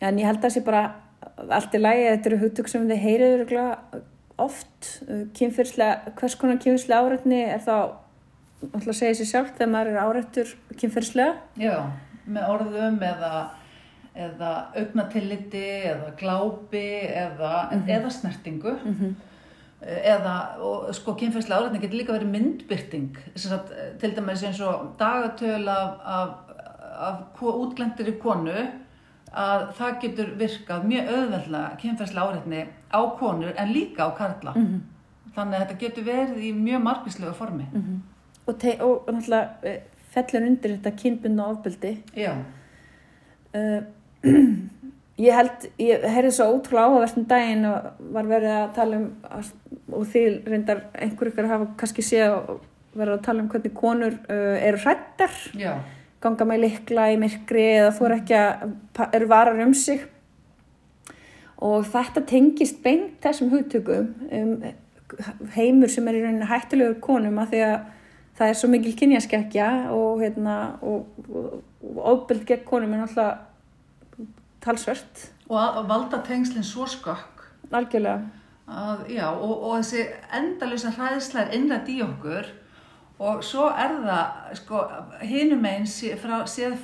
en 0.02 0.20
ég 0.20 0.26
held 0.30 0.38
að 0.40 0.48
það 0.48 0.56
sé 0.58 0.64
bara 0.68 0.84
allt 1.58 1.74
í 1.78 1.82
lagi, 1.82 2.08
þetta 2.12 2.30
eru 2.32 2.40
hugtök 2.44 2.70
sem 2.72 2.88
þið 2.90 3.02
heyrið 3.06 3.36
örugglega 3.38 4.02
oft. 4.38 4.90
Uh, 5.10 5.24
kynfyrslega, 5.38 6.12
hvers 6.20 6.36
konar 6.38 6.60
kynfyrslega 6.62 7.06
áreitni 7.08 7.40
er 7.46 7.62
þá 7.66 7.74
alltaf 8.74 8.90
að 8.94 8.98
segja 9.00 9.16
sér 9.20 9.30
sjálf 9.32 9.54
þegar 9.58 9.72
maður 9.74 9.92
er 9.94 10.02
áreittur 10.02 10.52
kynfyrslega 10.82 11.34
Já, 11.62 11.76
með 12.26 12.48
orðum 12.54 12.96
eða, 13.06 13.32
eða 14.18 14.52
augnatilliti 14.82 15.66
eða 15.92 16.12
glápi 16.18 16.86
eða, 17.12 17.52
eða 17.86 18.10
snertingu. 18.14 18.74
Eða, 19.78 20.34
og 20.66 20.88
sko 20.98 21.14
kynfærslega 21.20 21.60
árætning 21.62 21.84
getur 21.84 22.00
líka 22.00 22.16
verið 22.16 22.32
myndbyrting 22.34 23.12
sagt, 23.38 23.70
til 24.02 24.10
dæmis 24.18 24.42
eins 24.48 24.58
og 24.66 24.96
dagatöl 24.98 25.68
af, 25.70 26.00
af, 26.02 26.32
af 26.98 27.20
ko- 27.38 27.54
útglendri 27.62 28.16
konu 28.18 28.56
að 29.38 29.64
það 29.78 29.98
getur 30.04 30.30
virkað 30.40 30.86
mjög 30.90 31.10
auðveldlega 31.14 31.78
kynfærslega 31.82 32.28
árætni 32.32 32.62
á 32.90 33.02
konur 33.20 33.54
en 33.58 33.74
líka 33.76 34.08
á 34.08 34.12
karla. 34.18 34.54
Þannig 35.36 35.58
að 35.60 35.64
þetta 35.66 35.80
getur 35.84 36.08
verið 36.08 36.46
í 36.48 36.54
mjög 36.58 36.82
margvíslegu 36.88 37.34
formi. 37.38 37.68
Og, 38.48 38.56
te- 38.62 38.78
og, 38.82 39.04
og 39.08 39.14
náttúrulega 39.14 39.70
eh, 39.70 39.82
fellur 40.16 40.48
undir 40.48 40.74
þetta 40.78 40.96
kynbundna 40.98 41.50
ofbeldi. 41.52 41.92
Já, 42.18 42.32
uh, 43.54 43.82
ég 45.28 45.34
held, 45.38 45.68
ég 45.82 46.08
heyrði 46.14 46.32
svo 46.38 46.48
ótrúlega 46.56 46.88
áhugavert 46.88 47.18
um 47.22 47.28
daginn 47.30 47.66
og 47.70 47.92
var 48.16 48.28
verið 48.30 48.56
að 48.56 48.74
tala 48.78 49.00
um 49.02 49.08
og 49.98 50.04
því 50.12 50.24
reyndar 50.46 50.82
einhver 50.98 51.30
ykkur 51.32 51.48
hafa 51.50 51.70
kannski 51.80 52.04
séð 52.06 52.34
og 52.38 52.66
verið 52.98 53.14
að 53.16 53.24
tala 53.28 53.44
um 53.44 53.48
hvernig 53.54 53.74
konur 53.78 54.18
uh, 54.30 54.58
eru 54.68 54.82
hrættar 54.84 55.34
Já, 55.58 55.74
ganga 56.24 56.48
með 56.50 56.64
likla 56.66 57.10
í 57.14 57.18
myrkri 57.22 57.66
eða 57.78 57.94
þú 57.98 58.08
eru 58.08 58.20
ekki 58.22 58.38
að, 58.40 58.76
eru 59.12 59.30
varar 59.32 59.62
um 59.66 59.74
sig. 59.78 60.06
Og 61.58 61.86
þetta 61.90 62.26
tengist 62.30 62.82
beint 62.84 63.18
þessum 63.24 63.52
hugtökum 63.54 64.12
um 64.38 64.58
heimur 65.56 65.90
sem 65.90 66.08
er 66.10 66.18
í 66.20 66.24
rauninni 66.24 66.50
hættulegur 66.50 67.00
konum 67.02 67.40
að 67.42 67.54
því 67.54 67.62
að 67.68 67.78
það 68.38 68.52
er 68.52 68.58
svo 68.60 68.70
mikil 68.70 68.94
kynjaskekkja 69.00 69.70
og, 69.96 70.22
hérna, 70.22 70.58
og, 70.86 71.08
og, 71.32 71.62
og 71.88 72.02
ofbeld 72.14 72.46
gegn 72.48 72.66
konum 72.68 72.94
er 72.94 73.06
náttúrulega 73.06 74.28
talsvert, 74.64 75.24
og 75.48 75.58
að, 75.62 75.80
að 75.80 75.90
valda 75.94 76.20
tengslinn 76.28 76.66
svo 76.68 76.86
skökk. 76.90 77.46
Algjörlega. 77.72 78.28
að, 78.68 79.08
já, 79.16 79.26
og, 79.32 79.54
og 79.56 79.76
þessi 79.80 80.06
endalösa 80.38 80.92
hræðsla 80.96 81.46
er 81.46 81.56
innrætt 81.58 81.90
í 81.92 82.02
okkur 82.04 82.52
og 83.20 83.44
svo 83.44 83.66
er 83.74 83.96
það 84.04 84.56
sko, 84.60 84.82
hinum 85.26 85.66
einn 85.66 85.86
séð 85.90 86.20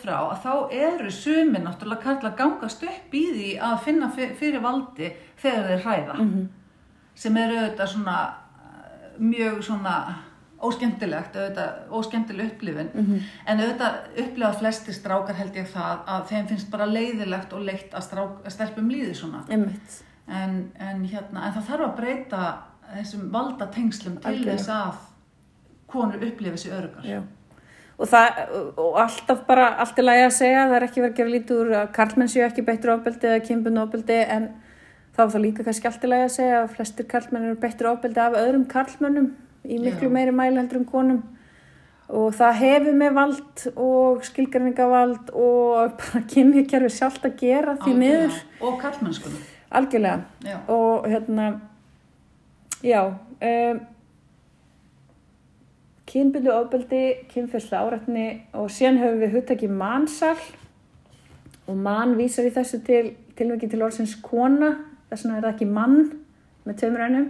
frá 0.01 0.17
að 0.31 0.39
þá 0.43 0.53
eru 0.73 1.11
sumir 1.11 1.61
náttúrulega 1.61 2.01
karla 2.03 2.29
gangast 2.37 2.83
upp 2.83 3.13
í 3.13 3.23
því 3.35 3.49
að 3.61 3.79
finna 3.85 4.09
fyr- 4.15 4.35
fyrir 4.39 4.61
valdi 4.63 5.11
þegar 5.37 5.67
þeir 5.69 5.83
hræða. 5.85 6.13
Mhm. 6.19 6.47
sem 7.15 7.37
er 7.37 7.49
auðvitað 7.53 7.87
svona 7.87 8.17
eh, 8.27 9.19
mjög 9.19 9.59
svona 9.63 10.15
óskemmtilegt, 10.63 11.35
auðvitað 11.35 11.91
óskemmtileg 11.91 12.51
upplifin 12.53 12.89
Mhm. 12.95 13.19
en 13.47 13.59
auðvitað 13.59 13.93
upplifa 14.23 14.53
flesti 14.53 14.93
strákar 14.93 15.35
held 15.35 15.53
ég 15.55 15.67
það 15.67 15.97
að 16.07 16.27
þeim 16.31 16.47
finnst 16.47 16.71
bara 16.71 16.85
leiðilegt 16.85 17.53
og 17.53 17.61
leitt 17.61 17.93
að, 17.93 18.01
strák, 18.07 18.43
að 18.45 18.51
stelpum 18.51 18.89
líði 18.89 19.13
svona. 19.15 19.43
En, 20.27 20.71
en, 20.79 21.03
hérna, 21.05 21.45
en 21.47 21.53
það 21.53 21.67
þarf 21.67 21.85
að 21.89 21.95
breyta 21.97 22.57
þessum 22.95 23.29
valda 23.31 23.67
tengslum 23.67 24.17
til 24.21 24.43
þess 24.45 24.69
að 24.69 24.93
konur 25.87 26.23
upplifi 26.27 26.57
sér 26.65 26.75
örugar. 26.81 27.23
Og, 27.93 28.07
það, 28.09 28.39
og 28.81 28.95
alltaf 29.03 29.43
bara 29.47 29.67
allt 29.83 29.99
er 30.01 30.07
lagi 30.07 30.23
að 30.25 30.35
segja, 30.39 30.65
það 30.67 30.77
er 30.79 30.85
ekki 30.87 31.03
verið 31.03 31.13
að 31.13 31.19
gera 31.19 31.33
lítið 31.35 31.59
úr 31.61 31.73
að 31.77 31.91
karlmenn 31.97 32.31
séu 32.33 32.45
ekki 32.47 32.65
beittur 32.65 32.95
ofbeldi 32.95 33.29
eða 33.29 33.43
kynbund 33.45 33.81
ofbeldi 33.83 34.17
en 34.33 34.49
þá 35.13 35.21
er 35.23 35.29
það 35.35 35.43
líka 35.45 35.65
kannski 35.67 35.89
allt 35.89 36.07
er 36.07 36.11
lagi 36.13 36.25
að 36.25 36.33
segja 36.39 36.57
að 36.63 36.73
flestir 36.73 37.07
karlmenn 37.11 37.45
eru 37.51 37.59
beittur 37.61 37.91
ofbeldi 37.91 38.23
af 38.23 38.39
öðrum 38.41 38.65
karlmennum 38.71 39.29
í 39.63 39.77
miklu 39.77 40.09
Já. 40.09 40.13
meiri 40.17 40.33
mæli 40.35 40.59
heldur 40.59 40.81
um 40.81 40.89
konum 40.89 41.21
og 42.13 42.33
það 42.35 42.57
hefur 42.59 42.97
með 42.99 43.15
vald 43.17 43.63
og 43.79 44.25
skilgjarningavald 44.27 45.31
og 45.39 45.95
bara 46.01 46.23
kynhyggjarfi 46.33 46.91
sjálft 46.97 47.25
að 47.29 47.37
gera 47.39 47.77
því 47.81 47.93
miður. 48.01 48.41
Og 48.61 48.75
kallmennskunum. 48.81 49.39
algjörlega 49.73 50.21
Já. 50.45 50.57
og 50.67 51.07
hérna 51.09 51.47
já 52.83 53.01
um, 53.07 53.79
kynbundu 56.13 56.51
ofbeldi, 56.53 57.03
kynfyrsla 57.33 57.81
árætni 57.81 58.27
og 58.53 58.69
síðan 58.69 59.01
höfum 59.01 59.21
við 59.23 59.37
hugtaki 59.37 59.69
mansal. 59.71 60.37
Og 61.67 61.77
mann 61.79 62.17
vísar 62.19 62.45
í 62.45 62.53
þessu 62.53 62.81
til 62.85 63.13
tilvægi 63.37 63.71
til 63.71 63.81
orðsins 63.81 64.17
kona 64.21 64.75
þess 65.09 65.25
vegna 65.25 65.37
er 65.37 65.45
það 65.45 65.53
ekki 65.53 65.69
mann 65.69 65.97
með 66.67 66.79
tveimur 66.81 67.05
ennum. 67.07 67.29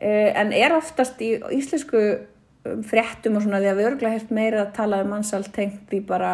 En 0.00 0.52
er 0.56 0.74
oftast 0.74 1.20
í 1.22 1.34
íslensku 1.56 2.00
um, 2.00 2.84
fréttum 2.86 3.36
og 3.36 3.44
svona 3.44 3.60
því 3.60 3.70
að 3.72 3.80
við 3.80 3.90
örgulega 3.90 4.16
hert 4.16 4.32
meira 4.34 4.62
að 4.64 4.72
tala 4.78 5.02
um 5.04 5.12
mansal 5.12 5.42
tengt 5.52 5.82
því 5.90 6.00
bara 6.08 6.32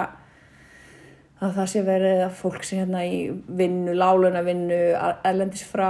að 1.36 1.50
það 1.58 1.66
sé 1.68 1.80
verið 1.84 2.20
að 2.24 2.36
fólk 2.38 2.62
sé 2.64 2.78
hérna 2.80 3.02
í 3.04 3.16
vinnu, 3.58 3.92
láluna 3.92 4.40
vinnu, 4.46 4.78
erlendis 5.26 5.64
frá 5.68 5.88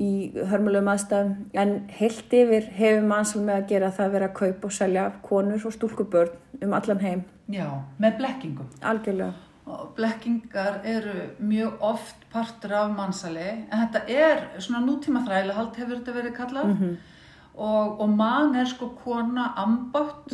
í 0.00 0.10
hörmulegum 0.48 0.88
aðstæðum 0.88 1.34
en 1.60 1.74
heilt 1.98 2.32
yfir 2.38 2.70
hefur 2.78 3.04
mannsal 3.10 3.42
með 3.44 3.58
að 3.58 3.66
gera 3.74 3.90
það 3.92 4.06
að 4.06 4.14
vera 4.16 4.30
að 4.30 4.38
kaupa 4.40 4.70
og 4.70 4.76
selja 4.78 5.08
konur 5.26 5.66
og 5.68 5.74
stúlkubörn 5.76 6.62
um 6.64 6.72
allan 6.78 7.02
heim, 7.04 7.26
Já, 7.52 7.66
með 8.00 8.16
blekkingum. 8.22 8.70
algjörlega. 8.80 9.34
Og 9.66 9.92
blekkingar 9.98 10.80
eru 10.86 11.14
mjög 11.42 11.82
oft 11.82 12.24
partur 12.32 12.72
af 12.72 12.90
mannsali, 12.96 13.48
en 13.66 13.80
þetta 13.82 14.02
er 14.08 14.42
svona 14.62 14.84
nútíma 14.86 15.24
þrælahald 15.26 15.76
hefur 15.76 15.98
þetta 15.98 16.14
verið 16.16 16.36
kallað. 16.36 16.72
Mhm. 16.72 16.96
Og, 17.56 18.00
og 18.00 18.08
mann 18.12 18.54
er 18.54 18.64
sko 18.68 18.90
kona 19.04 19.54
ambátt, 19.56 20.32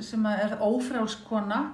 sem 0.00 0.26
er 0.26 0.56
ófrjáls 0.60 1.18
kona 1.28 1.66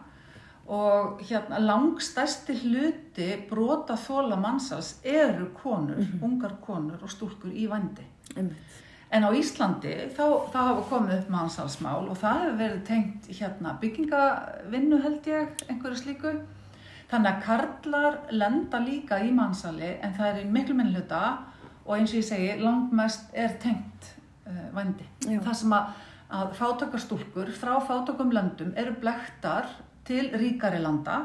og 0.66 1.20
hérna 1.28 1.58
langstæsti 1.60 2.56
hluti 2.62 3.28
brota 3.50 3.98
þóla 4.00 4.38
mannsals 4.40 4.94
eru 5.04 5.50
konur, 5.58 6.00
ungar 6.24 6.56
konur 6.64 7.02
og 7.02 7.12
stúlkur 7.12 7.52
í 7.52 7.66
vandi. 7.68 8.06
Einmitt. 8.36 8.80
En 9.14 9.22
á 9.22 9.30
Íslandi 9.36 9.92
þá, 10.16 10.24
þá 10.50 10.58
hafa 10.58 10.84
komið 10.88 11.18
upp 11.20 11.28
mannsalsmál 11.30 12.08
og 12.08 12.16
það 12.18 12.40
hefur 12.40 12.56
verið 12.58 12.80
tengt 12.88 13.28
hérna, 13.28 13.76
byggingavinnu 13.78 14.98
held 15.04 15.28
ég, 15.30 15.52
einhverju 15.68 16.00
slíku. 16.00 16.32
Þannig 17.12 17.30
að 17.30 17.44
karlar 17.44 18.16
lenda 18.32 18.80
líka 18.82 19.20
í 19.22 19.30
mannsali 19.30 19.92
en 20.02 20.16
það 20.16 20.30
er 20.30 20.40
í 20.40 20.50
miklu 20.50 20.74
minn 20.74 20.90
hluta 20.96 21.22
og 21.84 21.94
eins 21.98 22.10
og 22.10 22.22
ég 22.22 22.26
segi, 22.26 22.50
langmest 22.58 23.28
er 23.36 23.54
tengt 23.62 24.10
uh, 24.48 24.66
vændi. 24.74 25.06
Já. 25.28 25.38
Það 25.44 25.58
sem 25.60 25.76
að, 25.76 25.94
að 26.40 26.54
fátakastúlkur 26.58 27.52
frá 27.54 27.76
fátakum 27.86 28.32
löndum 28.34 28.72
eru 28.80 28.96
blektar 29.04 29.68
til 30.04 30.30
ríkari 30.36 30.80
landa 30.82 31.18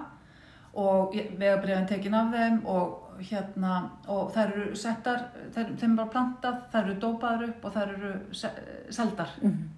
og 0.79 1.15
vegabriðan 1.39 1.88
tekin 1.89 2.13
af 2.15 2.33
þeim 2.33 2.59
og 2.69 3.05
hérna 3.19 3.89
og 4.07 4.29
þær 4.31 4.51
eru 4.53 4.75
settar, 4.79 5.25
þær, 5.55 5.74
þeim 5.81 5.95
var 6.00 6.07
plantað, 6.13 6.59
þær 6.71 6.83
eru 6.86 6.93
dópaðar 7.01 7.48
upp 7.50 7.65
og 7.67 7.74
þær 7.75 7.89
eru 7.98 8.12
se- 8.31 8.53
seldar 8.95 9.33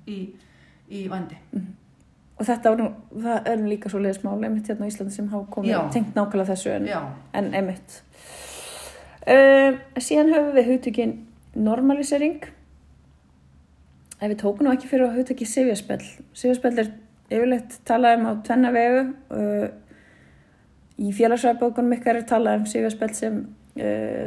í, 0.08 0.17
í 0.89 1.08
vændi. 1.10 1.38
Og 2.41 2.46
þetta 2.46 2.75
nú, 2.77 2.91
það 3.22 3.50
er 3.51 3.63
líka 3.70 3.89
svo 3.89 4.00
leiðismál 4.01 4.38
einmitt 4.43 4.70
hérna 4.70 4.86
á 4.86 4.89
Íslandi 4.91 5.13
sem 5.13 5.27
hafa 5.29 5.46
komið 5.53 5.74
tengt 5.93 6.15
nákvæmlega 6.17 6.51
þessu 6.53 6.72
en, 6.75 6.88
en 7.34 7.50
einmitt. 7.58 7.98
Uh, 9.22 9.77
síðan 10.01 10.31
höfum 10.34 10.55
við 10.55 10.70
hugtökin 10.72 11.12
normalisering. 11.55 12.39
Ef 14.22 14.29
við 14.31 14.39
tókum 14.41 14.65
nú 14.65 14.74
ekki 14.74 14.89
fyrir 14.89 15.08
að 15.10 15.20
hugtöki 15.20 15.46
sifjaspell. 15.50 16.01
Sifjaspell 16.34 16.77
er 16.81 16.89
yfirleitt 17.31 17.79
talað 17.88 18.19
um 18.19 18.27
á 18.29 18.33
tvenna 18.45 18.71
vegu. 18.75 19.07
Uh, 19.31 19.67
í 21.01 21.11
félagsræðbókunum 21.15 21.97
ykkar 21.97 22.19
er 22.19 22.27
talað 22.29 22.61
um 22.61 22.69
sifjaspell 22.69 23.13
sem 23.17 23.41
uh, 23.79 24.25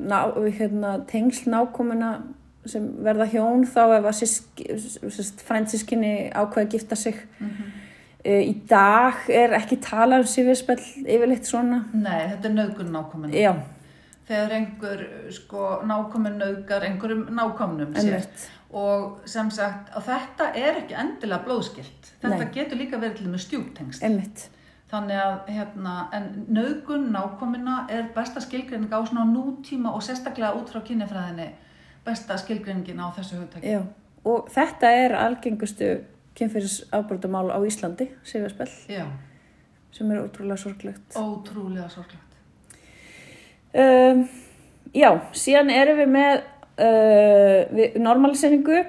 ná, 0.00 0.18
hérna, 0.58 0.98
tengsl 1.10 1.50
nákomuna 1.52 2.16
sem 2.68 2.84
verða 3.04 3.28
hjón 3.30 3.64
þá 3.68 3.82
ef 3.98 4.08
að 4.10 4.16
fransískinni 5.46 6.14
ákveða 6.32 6.66
að 6.66 6.72
gifta 6.74 6.98
sig. 6.98 7.20
Mhm. 7.38 7.74
Uh, 8.18 8.42
í 8.42 8.54
dag 8.68 9.28
er 9.30 9.54
ekki 9.56 9.78
talað 9.84 10.26
um 10.26 10.30
sifjaspell 10.32 10.80
yfirleitt 11.04 11.46
svona. 11.46 11.84
nei, 11.94 12.26
þetta 12.32 12.48
er 12.48 12.56
nöðgun 12.56 12.94
nákomin. 12.96 13.36
Já, 13.36 13.52
Þegar 14.28 14.54
einhver 14.58 15.02
sko 15.32 15.64
nákomin 15.88 16.36
nöðgar 16.40 16.84
einhverjum 16.84 17.26
nákomnum 17.32 17.94
sér. 17.96 18.26
Og 18.68 19.22
sem 19.24 19.48
sagt, 19.48 19.88
að 19.96 20.10
þetta 20.10 20.50
er 20.52 20.82
ekki 20.82 20.96
endilega 21.00 21.40
blóðskilt. 21.46 22.10
Þetta 22.20 22.42
Nei. 22.42 22.50
getur 22.52 22.80
líka 22.82 22.98
verið 23.00 23.22
til 23.22 23.30
með 23.32 23.44
stjúptengst. 23.46 24.04
Einmitt. 24.04 24.42
Þannig 24.88 25.20
að, 25.20 25.38
hérna, 25.52 25.94
en 26.16 26.28
nöðgun 26.52 27.08
nákomina 27.12 27.78
er 27.92 28.10
besta 28.12 28.40
skilgreining 28.44 28.92
á 28.92 29.00
nútíma 29.08 29.94
og 29.96 30.04
sérstaklega 30.04 30.52
út 30.56 30.68
frá 30.72 30.84
kynjafræðinni 30.84 31.48
besta 32.08 32.36
skilgreiningin 32.40 33.00
á 33.00 33.12
þessu 33.16 33.40
hugtæki. 33.42 33.72
Já, 33.72 33.82
og 34.24 34.48
þetta 34.52 34.92
er 35.02 35.16
algengustu 35.18 35.90
kynfyrir 36.38 36.70
afbrotamál 36.94 37.50
á 37.52 37.58
Íslandi, 37.66 38.10
sem 38.24 40.10
er 40.12 40.22
ótrúlega 40.22 40.56
sorglegt. 40.56 41.16
ótrúlega 41.16 41.88
sorglegt. 41.92 42.27
Um, 43.74 44.22
já, 44.96 45.10
síðan 45.36 45.72
erum 45.74 45.98
við 46.00 46.12
með 46.14 46.36
uh, 46.80 47.58
við, 47.74 47.98
normaliseringu, 48.00 48.84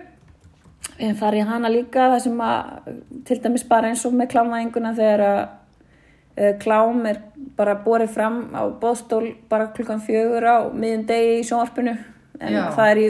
við 1.00 1.16
farið 1.20 1.44
í 1.44 1.48
hana 1.50 1.72
líka, 1.74 2.12
það 2.14 2.22
sem 2.26 2.44
að 2.46 2.94
til 3.28 3.40
dæmis 3.44 3.66
bara 3.68 3.92
eins 3.92 4.06
og 4.08 4.16
með 4.16 4.32
klámvæðinguna 4.36 4.94
þegar 4.98 5.26
að 5.26 5.42
uh, 5.44 6.54
klám 6.64 7.04
er 7.12 7.20
bara 7.60 7.76
borið 7.84 8.16
fram 8.16 8.40
á 8.56 8.64
bóðstól 8.80 9.26
bara 9.52 9.72
klukkan 9.76 10.04
fjögur 10.04 10.48
á 10.48 10.58
miðjum 10.72 11.06
degi 11.10 11.36
í 11.42 11.46
sjónvarpinu, 11.50 11.98
en 12.40 12.56
Já. 12.56 12.64
það 12.78 12.94
er 12.94 13.04
í, 13.04 13.10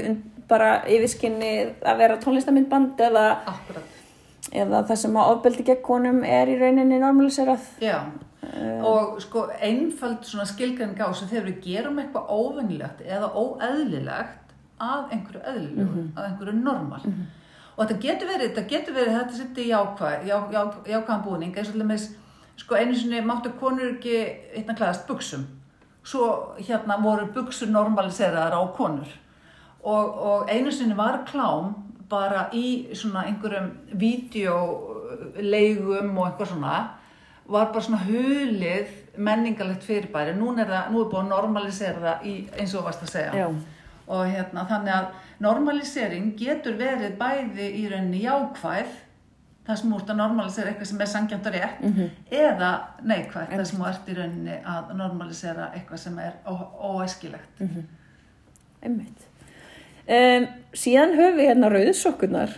bara 0.50 0.72
yfirskinni 0.90 1.54
að 1.86 2.02
vera 2.02 2.18
tónlistamindband 2.24 3.02
eða 3.06 3.28
eða 4.50 4.82
það 4.90 4.98
sem 5.04 5.18
að 5.20 5.32
ofbeldi 5.36 5.66
gegn 5.68 5.84
konum 5.86 6.24
er 6.26 6.50
í 6.50 6.58
rauninni 6.58 6.98
normaliserað. 7.02 7.62
Já, 7.84 8.00
og 8.88 9.22
sko 9.22 9.50
einföld 9.60 10.24
svona 10.24 10.46
skilgreining 10.48 11.00
á 11.00 11.12
þessu 11.12 11.28
þegar 11.28 11.46
við 11.50 11.58
gerum 11.66 12.00
eitthvað 12.00 12.30
óvinnilegt 12.32 13.02
eða 13.04 13.28
óeðlilegt 13.36 14.50
að 14.80 15.12
einhverju 15.16 15.42
eðlilegu, 15.52 16.04
að 16.16 16.24
einhverju 16.26 16.54
normal. 16.56 17.04
Og 17.76 17.82
þetta 17.84 18.04
getur 18.04 18.28
verið, 18.32 18.48
þetta 18.50 18.72
getur 18.74 18.94
verið, 18.96 19.18
þetta 19.18 19.36
sitt 19.36 19.58
í 19.60 19.70
jákvæð, 19.70 20.18
já, 20.28 20.38
já, 20.52 20.62
jákvæðan 20.94 21.26
búning, 21.26 21.54
eins 21.56 21.70
og 21.70 21.74
til 21.76 21.84
dæmis, 21.84 22.06
sko 22.60 22.72
einu 22.76 22.94
sinni 22.96 23.20
máttu 23.24 23.50
konur 23.60 23.90
ekki 23.94 24.16
eitthvað 24.56 24.78
klæðast 24.82 25.08
buksum. 25.08 25.44
svo 26.10 26.26
hérna 26.58 27.04
voru 27.04 27.26
buksur 27.34 27.68
normaliseraðar 27.70 28.54
á 28.56 28.62
konur. 28.74 29.08
Og, 29.84 30.20
og 30.20 30.50
einu 30.50 30.72
sinni 30.72 30.98
var 30.98 31.26
klám 31.28 31.74
bara 32.10 32.50
í 32.54 32.88
svona 32.96 33.24
einhverjum 33.30 33.72
vídeoleigum 34.00 36.18
og 36.18 36.26
eitthvað 36.26 36.48
svona 36.54 36.99
var 37.50 37.72
bara 37.74 37.82
svona 37.82 38.04
hulið 38.06 38.88
menningalegt 39.18 39.84
fyrirbæri 39.84 40.36
nú 40.38 40.52
er 40.58 40.66
það, 40.70 40.92
nú 40.94 41.02
er 41.04 41.10
búin 41.12 41.26
að 41.26 41.34
normalisera 41.34 42.00
það 42.06 42.26
í, 42.30 42.34
eins 42.60 42.76
og 42.76 42.86
varst 42.86 43.04
að 43.04 43.10
segja 43.16 43.34
Já. 43.36 43.48
og 44.08 44.26
hérna 44.30 44.66
þannig 44.70 44.94
að 44.96 45.06
normalisering 45.44 46.32
getur 46.40 46.78
verið 46.80 47.18
bæði 47.20 47.70
í 47.82 47.86
rauninni 47.92 48.22
jákvæð 48.24 48.94
það 49.70 49.78
sem 49.82 49.92
þú 49.92 49.98
ert 50.00 50.10
að 50.14 50.18
normalisera 50.22 50.70
eitthvað 50.72 50.90
sem 50.92 51.02
er 51.02 51.10
sangjant 51.12 51.48
og 51.50 51.54
rétt 51.54 51.82
Mhm. 51.84 52.10
eða 52.32 52.70
neikvæð 53.06 53.50
það 53.52 53.66
sem 53.66 53.80
þú 53.80 53.88
ert 53.90 54.08
í 54.10 54.16
rauninni 54.18 54.56
að 54.66 54.94
normalisera 54.98 55.72
eitthvað 55.76 55.98
sem 56.06 56.20
er 56.20 56.34
óæskilegt 56.48 57.60
Mhm. 57.60 57.84
Einmitt. 58.82 59.26
Um, 60.10 60.48
síðan 60.74 61.12
höfum 61.18 61.36
við 61.38 61.50
hérna 61.50 61.70
rauðsokkunar 61.70 62.50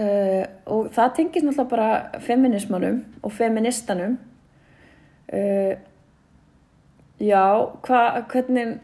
uh, 0.00 0.44
og 0.70 0.88
það 0.94 1.12
tengist 1.18 1.46
náttúrulega 1.46 1.70
bara 1.70 2.20
feminismanum 2.24 3.02
og 3.22 3.34
feministanum. 3.34 4.16
Uh, 5.32 5.74
já, 7.22 7.44
hva, 7.86 8.02
hvernig, 8.32 8.76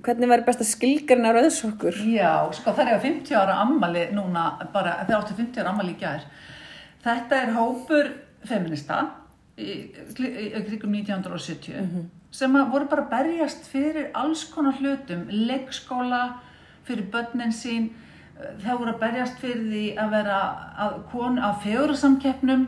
hvernig 0.00 0.32
væri 0.32 0.46
best 0.48 0.64
að 0.64 0.72
skilgarna 0.72 1.34
rauðsokkur? 1.36 2.00
Já, 2.12 2.32
sko 2.56 2.74
það 2.76 2.92
er 2.92 2.98
á 2.98 3.06
50 3.06 3.40
ára 3.42 3.60
ammali 3.64 4.08
núna, 4.16 4.48
bara 4.74 5.00
þeir 5.04 5.18
áttu 5.20 5.38
50 5.38 5.62
ára 5.62 5.74
ammali 5.74 5.94
í 5.96 6.00
gær. 6.00 6.26
Þetta 7.06 7.42
er 7.42 7.54
hópur 7.54 8.12
feminista 8.46 9.02
í, 9.58 9.70
í, 9.70 10.30
í 10.50 10.62
kringum 10.66 10.94
1970 10.98 12.12
sem 12.36 12.56
voru 12.70 12.88
bara 12.90 13.06
berjast 13.10 13.68
fyrir 13.70 14.10
alls 14.18 14.44
konar 14.52 14.76
hlutum, 14.80 15.24
leikskóla, 15.30 16.40
fyrir 16.86 17.08
börnin 17.12 17.54
sín, 17.54 17.90
það 18.36 18.80
voru 18.80 18.92
að 18.92 19.02
berjast 19.04 19.38
fyrir 19.40 19.62
því 19.70 19.84
að 20.02 20.10
vera 20.16 20.40
að 20.86 20.96
kon 21.12 21.38
að 21.40 21.60
fegurasamkeppnum, 21.64 22.64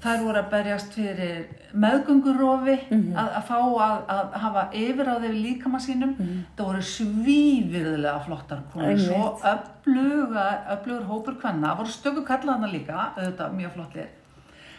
þær 0.00 0.22
voru 0.24 0.40
að 0.40 0.52
berjast 0.54 0.94
fyrir 0.96 1.40
meðgöngurofi, 1.80 2.76
að, 2.90 3.28
að 3.38 3.42
fá 3.50 3.58
að, 3.60 3.96
að 4.14 4.38
hafa 4.44 4.62
yfir 4.80 5.10
á 5.12 5.14
þeir 5.22 5.36
líkama 5.36 5.80
sínum. 5.84 6.14
Það 6.56 6.70
voru 6.70 6.86
svívirðilega 6.90 8.22
flottar 8.24 8.64
konur, 8.72 8.88
Einmitt. 8.88 9.04
svo 9.06 9.52
öfluga, 9.52 10.46
öflugur 10.74 11.04
hópur 11.10 11.36
kvenna, 11.42 11.76
voru 11.78 11.92
stöku 11.92 12.24
kallaðana 12.26 12.72
líka, 12.72 13.12
auðvitað 13.18 13.54
mjög 13.60 13.76
flottir. 13.76 14.08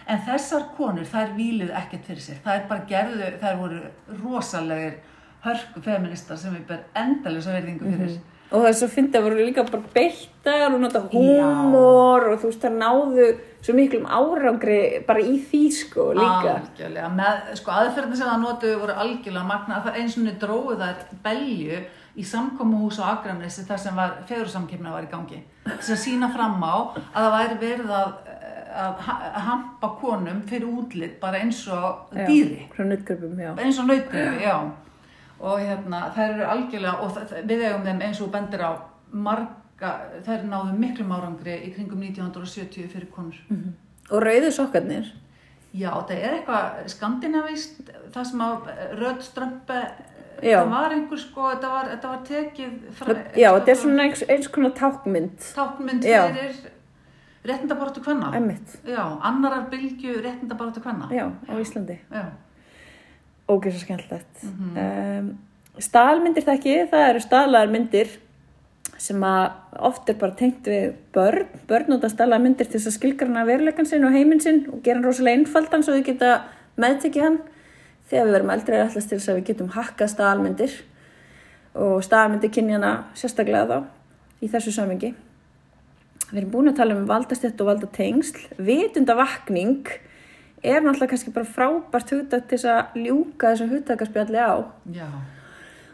En 0.10 0.20
þessar 0.26 0.66
konur, 0.76 1.06
þær 1.08 1.36
víluð 1.38 1.72
ekkert 1.78 2.10
fyrir. 2.10 2.42
Það 2.44 2.58
er 2.58 2.68
bara 2.68 2.88
gerðu, 2.90 3.32
þær 3.40 3.60
voru 3.62 3.82
rosalegir 4.24 5.00
hörku 5.46 5.82
feministar 5.86 6.38
sem 6.38 6.54
við 6.58 6.66
ber 6.74 6.84
endalisa 6.98 7.54
verðingu 7.56 7.94
fyrir. 7.94 8.20
Og 8.52 8.60
það 8.66 8.68
er 8.68 8.76
svo 8.82 8.88
fyndið 8.92 9.16
að 9.18 9.24
voru 9.30 9.46
líka 9.48 9.64
bara 9.64 9.90
beittar 9.96 10.74
og 10.76 10.82
nota 10.84 11.00
húmor 11.14 12.26
og 12.34 12.42
þú 12.42 12.50
veist 12.50 12.66
það 12.66 12.74
náðu 12.82 13.28
svo 13.64 13.76
miklum 13.78 14.08
árangri 14.12 14.80
bara 15.08 15.24
í 15.24 15.38
því 15.48 15.62
sko 15.78 16.08
líka. 16.18 16.56
Algjörlega, 16.58 17.10
með, 17.16 17.40
sko 17.62 17.72
aðferðin 17.78 18.20
sem 18.20 18.28
það 18.32 18.44
notuðu 18.44 18.82
voru 18.82 18.98
algjörlega 19.06 19.48
magna, 19.54 19.80
það 19.86 20.00
eins 20.02 20.18
og 20.18 20.26
niður 20.26 20.40
dróðu 20.44 20.78
þær 20.82 21.06
belju 21.24 21.80
í 22.20 22.26
samkomuhús 22.28 23.00
á 23.00 23.06
Akranesi 23.14 23.64
þar 23.70 23.80
sem 23.86 23.96
var 23.96 24.18
fegursamkipna 24.28 24.92
var 24.92 25.08
í 25.08 25.12
gangi. 25.14 25.40
Þess 25.70 25.94
að 25.96 26.02
sína 26.04 26.32
fram 26.36 26.60
á 26.60 26.76
að 26.92 27.22
það 27.22 27.32
væri 27.38 27.60
verið 27.62 27.94
að, 28.02 28.14
að, 28.84 29.02
ha- 29.08 29.20
að 29.32 29.42
hampa 29.48 29.94
konum 30.02 30.42
fyrir 30.50 30.68
útlit 30.76 31.20
bara 31.24 31.40
eins 31.46 31.64
og 31.72 32.12
dýri 32.28 32.66
já. 33.48 33.54
eins 33.64 33.80
og 33.80 33.88
nautgrifi, 33.88 34.44
já 34.44 34.58
og 35.42 35.60
hérna, 35.60 36.04
þær 36.16 36.34
eru 36.36 36.46
algjörlega 36.54 36.94
og 37.02 37.16
það, 37.16 37.34
við 37.50 37.64
eigum 37.68 37.86
þeim 37.88 38.02
eins 38.08 38.22
og 38.22 38.32
bendir 38.34 38.62
á 38.62 38.72
marga, 39.12 39.92
þær 40.26 40.46
náðu 40.50 40.78
miklum 40.78 41.14
árangri 41.16 41.58
í 41.66 41.72
kringum 41.76 42.04
1970 42.06 42.88
fyrir 42.92 43.10
konur 43.14 43.40
Og 44.12 44.22
rauðu 44.22 44.52
sokkarnir. 44.52 45.12
Já, 45.74 45.92
það 46.04 46.18
er 46.18 46.34
eitthvað 46.36 46.88
skandinavist, 46.92 47.78
það 48.12 48.26
sem 48.28 48.42
að 48.44 48.72
rödd 49.00 49.22
strömpe, 49.24 49.78
Já. 50.44 50.58
það 50.60 50.72
var 50.74 50.96
einhver 50.98 51.22
sko, 51.22 51.46
þetta 51.54 51.70
var, 51.72 51.90
þetta 51.94 52.12
var 52.12 52.22
tekið 52.28 52.74
fra, 53.00 53.16
Já, 53.40 53.50
þetta 53.56 53.72
er 53.72 53.80
svona 53.80 54.04
eins, 54.04 54.24
eins 54.28 54.52
konar 54.52 54.74
tákmynd. 54.76 55.48
tákmynd 55.56 56.04
fyrir. 56.04 56.72
Emmitt. 58.38 58.76
Já, 58.86 59.02
annarar 59.24 59.70
bylgju 59.72 60.20
réttindabaratu 60.22 60.82
kvenna. 60.84 61.08
Já, 61.10 61.26
á 61.32 61.54
Íslandi. 61.58 61.98
Já. 62.12 62.26
Ógeð 63.52 63.76
svo 63.76 63.86
skemmtilegt. 63.86 64.44
Mhm. 64.48 64.76
um, 64.84 65.32
stalmyndir 65.82 66.46
þekki, 66.46 66.76
það 66.92 67.08
eru 67.10 67.24
stalaðar 67.24 67.72
myndir 67.72 68.12
sem 69.02 69.24
oft 69.24 70.10
er 70.12 70.18
bara 70.20 70.36
tengt 70.38 70.68
við 70.70 70.92
börn. 71.16 71.48
Börn 71.68 71.90
nota 71.90 72.10
stalaðar 72.12 72.44
myndir 72.44 72.70
til 72.70 72.78
þess 72.78 72.92
að 72.92 72.98
skilgrana 73.00 73.46
veruleikan 73.48 73.88
sinn 73.90 74.06
og 74.06 74.14
heiminn 74.14 74.44
sinn 74.44 74.66
og 74.70 74.84
gera 74.86 75.00
hann 75.00 75.08
rosalega 75.08 75.40
einfaldan 75.40 75.86
svo 75.86 75.96
þau 75.96 76.06
geta 76.06 76.36
meðtekið 76.82 77.26
hann. 77.26 77.40
Þegar 78.12 78.28
við 78.28 78.36
verum 78.38 78.54
eldri 78.54 78.78
er 78.78 78.86
allast 78.86 79.10
til 79.10 79.18
þess 79.18 79.32
að 79.32 79.40
við 79.40 79.50
getum 79.50 79.74
hakkað 79.74 80.14
stalmyndir 80.14 80.78
og 81.82 82.04
stalmyndir 82.06 82.54
kynjana 82.54 82.94
sérstaklega 83.18 83.66
þá 83.72 84.44
í 84.44 84.52
þessu 84.52 84.76
samingi. 84.76 85.14
Við 86.32 86.42
erum 86.44 86.54
búin 86.54 86.72
að 86.72 86.80
tala 86.80 86.96
um 86.96 87.08
valdastett 87.10 87.60
og 87.64 87.72
valdatengsl. 87.72 88.46
Vitundavakning 88.62 89.88
er 90.64 90.82
náttúrulega 90.82 91.12
kannski 91.16 91.34
bara 91.36 91.46
frábært 91.58 92.12
hugtak 92.16 92.48
til 92.48 92.58
þess 92.58 92.72
að 92.72 92.98
ljúka 93.06 93.52
þessu 93.54 93.70
hugtakaspjalli 93.72 94.38
á. 94.42 94.54
Já. 94.94 95.08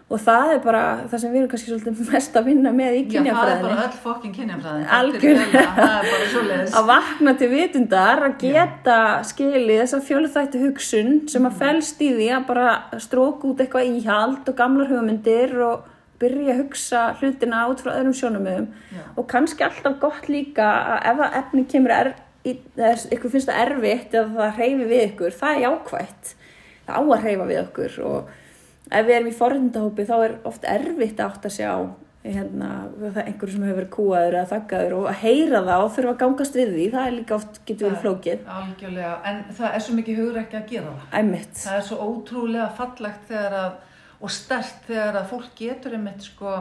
Og 0.07 0.21
það 0.23 0.51
er 0.53 0.59
bara 0.63 0.81
það 1.11 1.19
sem 1.19 1.31
við 1.33 1.37
erum 1.41 1.49
kannski 1.51 1.71
svolítið 1.73 2.09
mest 2.13 2.37
að 2.39 2.45
vinna 2.47 2.71
með 2.71 2.93
í 2.95 3.01
Já, 3.11 3.19
það 3.19 3.27
er 3.27 3.33
bara 3.33 3.55
kynjafræðinni. 3.57 3.81
öll 3.87 3.97
fokkin 4.05 4.35
kynjafræðin. 4.37 4.85
Algjörlega. 4.97 5.63
Það 5.75 5.97
er 5.97 6.07
bara 6.13 6.29
svoleiðis. 6.31 6.77
Að 6.79 6.87
vakna 6.93 7.33
til 7.41 7.49
vitundar, 7.51 8.21
að 8.29 8.37
geta 8.45 8.95
skilið 9.27 9.81
þessa 9.83 9.99
fjölþættu 10.07 10.61
hugsun 10.63 11.11
sem 11.27 11.41
Mm. 11.43 11.49
að 11.51 11.57
felst 11.59 12.01
í 12.01 12.09
því 12.15 12.29
að 12.37 12.45
bara 12.47 12.69
stróka 13.03 13.47
út 13.51 13.59
eitthvað 13.65 13.89
íhald 13.97 14.47
og 14.47 14.55
gamlar 14.55 14.87
hugmyndir 14.93 15.57
og 15.67 15.83
byrja 16.23 16.53
að 16.55 16.61
hugsa 16.63 17.01
hlutina 17.19 17.65
út 17.69 17.83
frá 17.83 17.91
öðrum 17.99 18.15
sjónumöðum. 18.15 18.67
Og 19.17 19.27
kannski 19.27 19.63
alltaf 19.67 19.99
gott 19.99 20.31
líka 20.31 20.65
að 20.95 21.11
ef 21.11 21.19
að 21.27 21.35
efni 21.43 21.65
kemur 21.67 21.91
er, 21.93 22.13
ykkur 22.45 23.31
finnst 23.33 23.49
það 23.49 23.61
erfitt 23.65 24.17
eða 24.17 24.33
það 24.35 24.59
hreyfi 24.59 24.89
við 24.89 25.05
ykkur, 25.11 25.37
það 25.39 25.55
er 25.55 25.63
jákvætt. 25.65 26.33
Það 26.87 26.97
á 26.97 27.01
að 27.03 27.23
hreyfa 27.25 27.47
við 27.47 27.61
okkur 27.63 28.01
og 28.07 28.35
ef 28.87 29.07
við 29.07 29.15
erum 29.17 29.31
í 29.31 29.37
forrindahópi 29.37 30.05
þá 30.07 30.17
er 30.17 30.35
oft 30.47 30.67
erfitt 30.67 31.19
að 31.19 31.31
átt 31.31 31.49
að 31.49 31.57
sjá 31.57 31.71
hérna, 32.27 32.69
er 32.99 33.19
einhverju 33.23 33.55
sem 33.55 33.65
hefur 33.65 33.79
verið 33.79 33.91
kúaður 33.93 34.37
eða 34.37 34.49
þakkaður 34.51 34.95
og 34.97 35.05
að 35.11 35.19
heyra 35.21 35.61
það 35.67 35.83
og 35.83 35.91
þurfa 35.95 36.13
að 36.13 36.19
gangast 36.23 36.57
við 36.57 36.73
því, 36.73 36.87
það 36.95 37.07
er 37.07 37.15
líka 37.15 37.35
oft 37.37 37.59
getur 37.67 37.87
verið 37.87 38.01
flókið. 38.03 38.41
Algjörlega, 38.57 39.13
en 39.29 39.39
það 39.59 39.77
er 39.77 39.85
svo 39.85 39.97
mikið 39.97 40.21
hugur 40.21 40.41
ekki 40.41 40.59
að 40.59 40.73
gera 40.73 40.95
það. 40.95 41.05
Æmitt. 41.21 41.61
Það 41.61 41.77
er 41.77 41.85
svo 41.87 42.09
ótrúlega 42.09 42.67
fallegt 42.79 43.31
þegar 43.31 43.57
að, 43.61 43.71
og 44.17 44.33
stert 44.33 44.89
þegar 44.89 45.19
að 45.21 45.31
fólk 45.31 45.49
getur 45.61 45.97
einmitt 45.97 46.27
sko, 46.27 46.55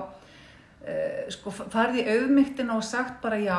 uh, 0.86 1.20
sko 1.34 1.54
farið 1.56 2.02
í 2.02 2.16
auðmygtina 2.16 2.76
og 2.76 2.86
sagt 2.86 3.18
bara 3.24 3.40
já, 3.42 3.58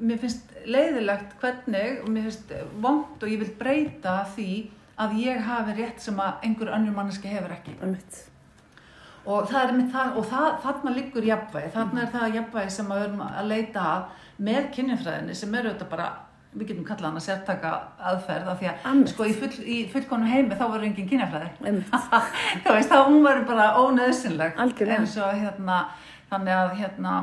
mér 0.00 0.18
finnst 0.22 0.52
leiðilegt 0.66 1.34
hvernig, 1.40 2.00
og 2.02 2.08
mér 2.14 2.28
finnst 2.28 2.52
vond 2.82 3.22
og 3.22 3.28
ég 3.30 3.40
vil 3.42 3.50
breyta 3.58 4.20
því 4.34 4.50
að 5.00 5.16
ég 5.24 5.40
hafi 5.42 5.74
rétt 5.78 6.00
sem 6.02 6.18
að 6.22 6.46
einhver 6.46 6.70
önnur 6.76 6.94
manneski 6.94 7.28
hefur 7.28 7.52
ekki. 7.56 7.74
Og 9.24 9.48
það 9.48 9.62
er 9.62 9.72
með 9.78 9.88
það, 9.94 10.16
og 10.20 10.26
það, 10.28 10.50
þarna 10.66 10.90
liggur 10.98 11.24
jafnvægi, 11.24 11.70
þarna 11.72 12.02
er 12.04 12.10
það 12.12 12.34
jafnvægi 12.38 12.74
sem 12.74 12.90
að 12.92 13.00
við 13.00 13.06
erum 13.08 13.22
að 13.24 13.48
leita 13.48 13.84
að 13.94 14.04
með 14.44 14.66
kynjafræðinni 14.76 15.36
sem 15.38 15.54
eru 15.54 15.70
þetta 15.72 15.86
bara, 15.94 16.08
við 16.54 16.68
getum 16.70 16.84
kallað 16.86 17.08
hana 17.08 17.22
sértaka 17.24 17.70
aðferð 18.10 18.50
af 18.52 18.58
því 18.60 18.68
að 18.70 18.84
Einmitt. 18.90 19.12
sko 19.14 19.26
í, 19.26 19.32
full, 19.38 19.54
í 19.64 19.78
fullkonu 19.90 20.28
heimi 20.28 20.58
þá 20.58 20.66
verður 20.66 20.86
engin 20.90 21.08
kynjafræði. 21.10 21.50
Æmitt. 21.70 21.96
Þú 22.66 22.76
veist, 22.76 22.92
þá 22.92 23.08
hún 23.08 23.24
verður 23.24 23.48
bara 23.48 23.70
ónöðsynleg. 23.80 24.60
Eins 24.98 25.16
og 25.24 25.40
hérna, 25.40 25.78
þannig 26.30 26.58
að 26.60 26.76
hérna, 26.82 27.14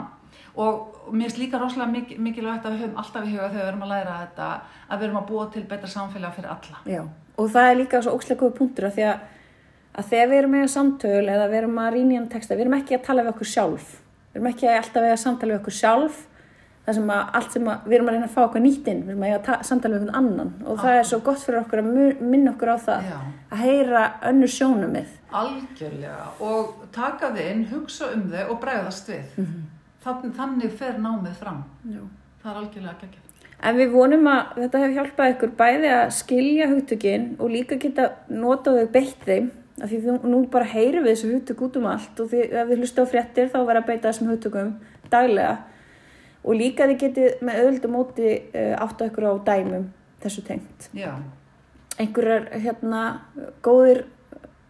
og 0.56 1.12
mér 1.12 1.30
finnst 1.30 1.40
líka 1.40 1.60
rosalega 1.60 1.92
mik 1.92 2.16
mikilvægt 2.20 2.66
að 2.66 2.76
við 2.76 2.84
höfum 2.86 2.98
alltaf 3.02 3.28
í 3.28 3.32
huga 3.34 3.50
þegar 3.50 3.62
við 3.62 3.70
erum 3.72 3.86
að 3.86 3.94
læra 3.94 4.16
þetta, 4.22 4.48
að 4.90 5.00
við 5.00 5.08
erum 5.08 5.20
að 5.22 5.30
búa 5.30 5.46
til 5.54 5.64
betra 5.70 5.92
samfélag 5.92 6.34
fyrir 6.36 6.52
alla. 6.56 6.82
Já, 6.86 7.04
og 7.38 7.54
það 7.54 7.70
er 7.70 7.80
líka 7.80 8.02
svo 8.02 8.18
góða 8.20 8.58
punktur 8.58 8.90
að 8.90 8.98
því 8.98 9.06
að, 9.12 9.22
að 9.96 10.10
þegar 10.12 10.32
við 10.32 10.42
erum 10.42 10.58
með 10.58 10.68
samtöl 10.76 11.22
eða 11.24 11.48
við 11.48 11.62
erum 11.62 11.80
að 11.86 11.94
rýna 11.96 12.14
í 12.14 12.20
hann 12.20 12.28
texta, 12.34 12.58
við 12.58 12.66
erum 12.68 12.78
ekki 12.82 12.98
að 12.98 13.08
tala 13.08 13.26
við 13.26 13.34
okkur 13.36 13.52
sjálf. 13.54 13.96
Við 14.32 14.42
erum 14.42 14.52
ekki 14.52 14.70
alltaf 14.76 15.08
að 15.08 15.18
samtala 15.24 15.54
við 15.56 15.62
okkur 15.62 15.78
sjálf, 15.80 16.22
það 16.86 16.98
sem 16.98 17.10
að 17.14 17.36
allt 17.40 17.56
sem 17.56 17.68
að, 17.72 17.84
við 17.88 17.96
erum 17.98 18.08
að 18.10 18.16
reyna 18.16 18.28
að 18.28 18.36
fá 18.36 18.42
okkur 18.44 18.64
nýtt 18.64 18.88
inn, 18.92 19.02
við 19.06 19.12
erum 19.14 19.26
að 19.28 19.50
að 19.56 19.66
samtala 19.68 19.98
við 19.98 20.06
okkur 20.08 20.18
annan 20.20 20.54
og 20.66 20.80
það 20.82 20.96
er 20.98 21.10
svo 21.12 21.20
gott 21.26 21.44
fyrir 21.44 21.60
okkur 21.62 21.82
að 21.82 21.90
minna 22.32 22.54
okkur 22.56 22.72
á 22.74 22.78
það, 22.88 23.12
Já. 23.12 23.20
að 23.52 23.62
heyra 23.66 24.06
önnur 24.32 24.52
sjónumið. 24.56 25.12
Algjörlega 25.42 26.32
og 26.48 26.72
taka 26.96 27.30
þið 27.36 27.52
inn, 27.52 27.62
hugsa 27.70 28.10
um 28.16 28.26
þau 28.32 28.42
og 28.48 28.58
bregðast 28.64 29.12
við. 29.14 29.38
Mhm. 29.38 29.62
Þannig, 30.04 30.36
þannig 30.38 30.76
fer 30.80 31.00
námið 31.02 31.40
fram. 31.42 31.64
Já. 31.86 32.04
Það 32.42 32.52
er 32.52 32.62
algjörlega 32.62 33.02
geggjað. 33.02 33.28
En 33.62 33.78
við 33.78 33.92
vonum 33.94 34.30
að 34.32 34.54
þetta 34.58 34.80
hefur 34.82 34.96
hjálpað 34.98 35.34
ykkur 35.36 35.52
bæði 35.60 35.90
að 35.94 36.14
skilja 36.18 36.68
hugtökin 36.72 37.28
og 37.38 37.52
líka 37.54 37.78
geta 37.82 38.08
notað 38.34 38.80
þau 38.80 38.94
beitt 38.96 39.28
þeim 39.28 39.52
af 39.82 39.92
því 39.92 40.16
nú, 40.30 40.40
bara 40.54 40.70
heyrum 40.70 41.06
við 41.06 41.14
þessu 41.14 41.34
hugtök 41.36 41.62
út 41.68 41.78
um 41.78 41.86
allt 41.90 42.22
og 42.22 42.32
því, 42.32 42.42
ef 42.50 42.72
við 42.72 42.82
hlustu 42.82 43.06
á 43.06 43.12
fréttir 43.12 43.52
þá 43.54 43.60
verða 43.60 43.84
að 43.84 43.92
beita 43.92 44.10
þessum 44.10 44.32
hugtökum 44.32 44.72
daglega 45.14 45.54
og 46.42 46.58
líka 46.58 46.88
þið 46.90 47.00
getið 47.04 47.46
með 47.46 47.62
öðuldu 47.62 47.92
móti 47.94 48.32
uh, 48.34 48.74
áttu 48.82 49.08
ykkur 49.10 49.30
á 49.30 49.34
dæmum 49.52 49.88
þessu 50.22 50.44
tengt. 50.46 50.90
Já, 50.98 51.14
Einhverjar 52.02 52.48
hérna 52.64 53.02
góðir 53.66 54.06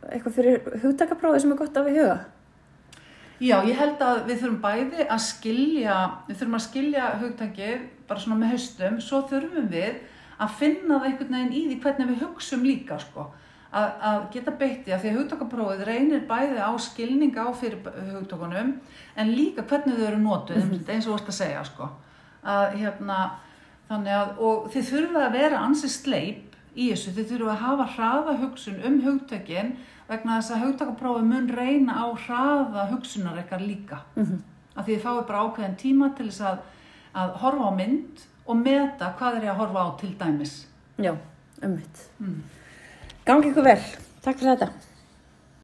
eitthvað 0.10 0.36
fyrir 0.36 0.80
hugtakaprófi 0.84 1.44
sem 1.44 1.54
er 1.54 1.60
gott 1.60 1.78
af 1.80 1.88
í 1.88 1.96
huga. 1.96 2.18
Já, 3.42 3.56
ég 3.66 3.74
held 3.74 4.02
að 4.06 4.20
við 4.28 4.44
þurfum 4.44 4.58
bæði 4.62 5.06
að 5.10 5.22
skilja, 5.26 5.94
við 6.28 6.36
þurfum 6.38 6.58
að 6.58 6.66
skilja 6.68 7.06
hugtakið 7.18 7.86
bara 8.10 8.22
svona 8.22 8.38
með 8.38 8.52
haustum, 8.54 9.00
svo 9.02 9.22
þurfum 9.32 9.70
við 9.72 9.96
að 10.42 10.58
finna 10.60 11.00
það 11.00 11.08
einhvern 11.08 11.38
veginn 11.38 11.56
í 11.56 11.62
því 11.70 11.78
hvernig 11.82 12.12
við 12.12 12.22
hugsum 12.22 12.68
líka, 12.68 13.00
sko. 13.02 13.26
Að, 13.72 13.88
að 14.04 14.20
geta 14.36 14.54
beitti 14.60 14.92
að 14.92 15.02
því 15.02 15.10
að 15.10 15.18
hugtakaprófið 15.18 15.84
reynir 15.88 16.24
bæði 16.28 16.60
á 16.60 16.72
skilning 16.84 17.38
á 17.40 17.48
fyrir 17.56 17.80
hugtakunum 18.12 18.74
en 19.16 19.32
líka 19.32 19.64
hvernig 19.64 19.98
þau 19.98 20.08
eru 20.10 20.20
notuð, 20.22 20.60
mm 20.60 20.72
-hmm. 20.74 20.90
eins 20.92 21.08
og 21.08 21.14
þú 21.14 21.20
ert 21.22 21.32
að 21.32 21.40
segja, 21.40 21.64
sko. 21.66 21.90
Að 22.44 22.76
hérna, 22.82 23.20
þannig 23.90 24.18
að, 24.20 24.34
og 24.38 24.70
þið 24.74 24.90
þurfum 24.92 25.22
að 25.24 25.38
vera 25.40 25.64
ansið 25.66 25.96
sleip 25.96 26.58
í 26.76 26.92
þessu, 26.92 27.16
þið 27.16 27.32
þurfum 27.32 27.54
að 27.56 27.64
hafa 27.66 27.90
hraða 27.96 28.38
hugsun 28.44 28.84
um 28.86 29.02
hugtökin 29.08 29.74
vegna 30.12 30.40
þess 30.40 30.56
að 30.56 30.66
hugtakaprófi 30.66 31.24
mun 31.28 31.50
reyna 31.56 31.96
á 32.04 32.08
hraða 32.26 32.88
hugsunar 32.92 33.40
eitthvað 33.40 33.68
líka. 33.68 34.02
Mm 34.16 34.26
-hmm. 34.26 34.40
Af 34.76 34.86
því 34.86 34.96
þið 34.96 35.04
fáið 35.06 35.26
bara 35.28 35.44
ákveðin 35.46 35.78
tíma 35.78 36.12
til 36.18 36.28
þess 36.30 36.42
að, 36.42 36.58
að 37.14 37.34
horfa 37.44 37.68
á 37.68 37.72
mynd 37.76 38.26
og 38.46 38.56
meta 38.56 39.14
hvað 39.20 39.38
er 39.38 39.44
ég 39.44 39.52
að 39.52 39.62
horfa 39.62 39.80
á 39.88 39.90
til 40.00 40.14
dæmis. 40.20 40.54
Já, 40.98 41.14
ummitt. 41.64 41.98
Mm. 42.20 42.44
Gangi 43.26 43.52
ykkur 43.52 43.64
vel. 43.64 43.82
Takk 44.22 44.40
fyrir 44.40 44.56
þetta. 44.56 44.91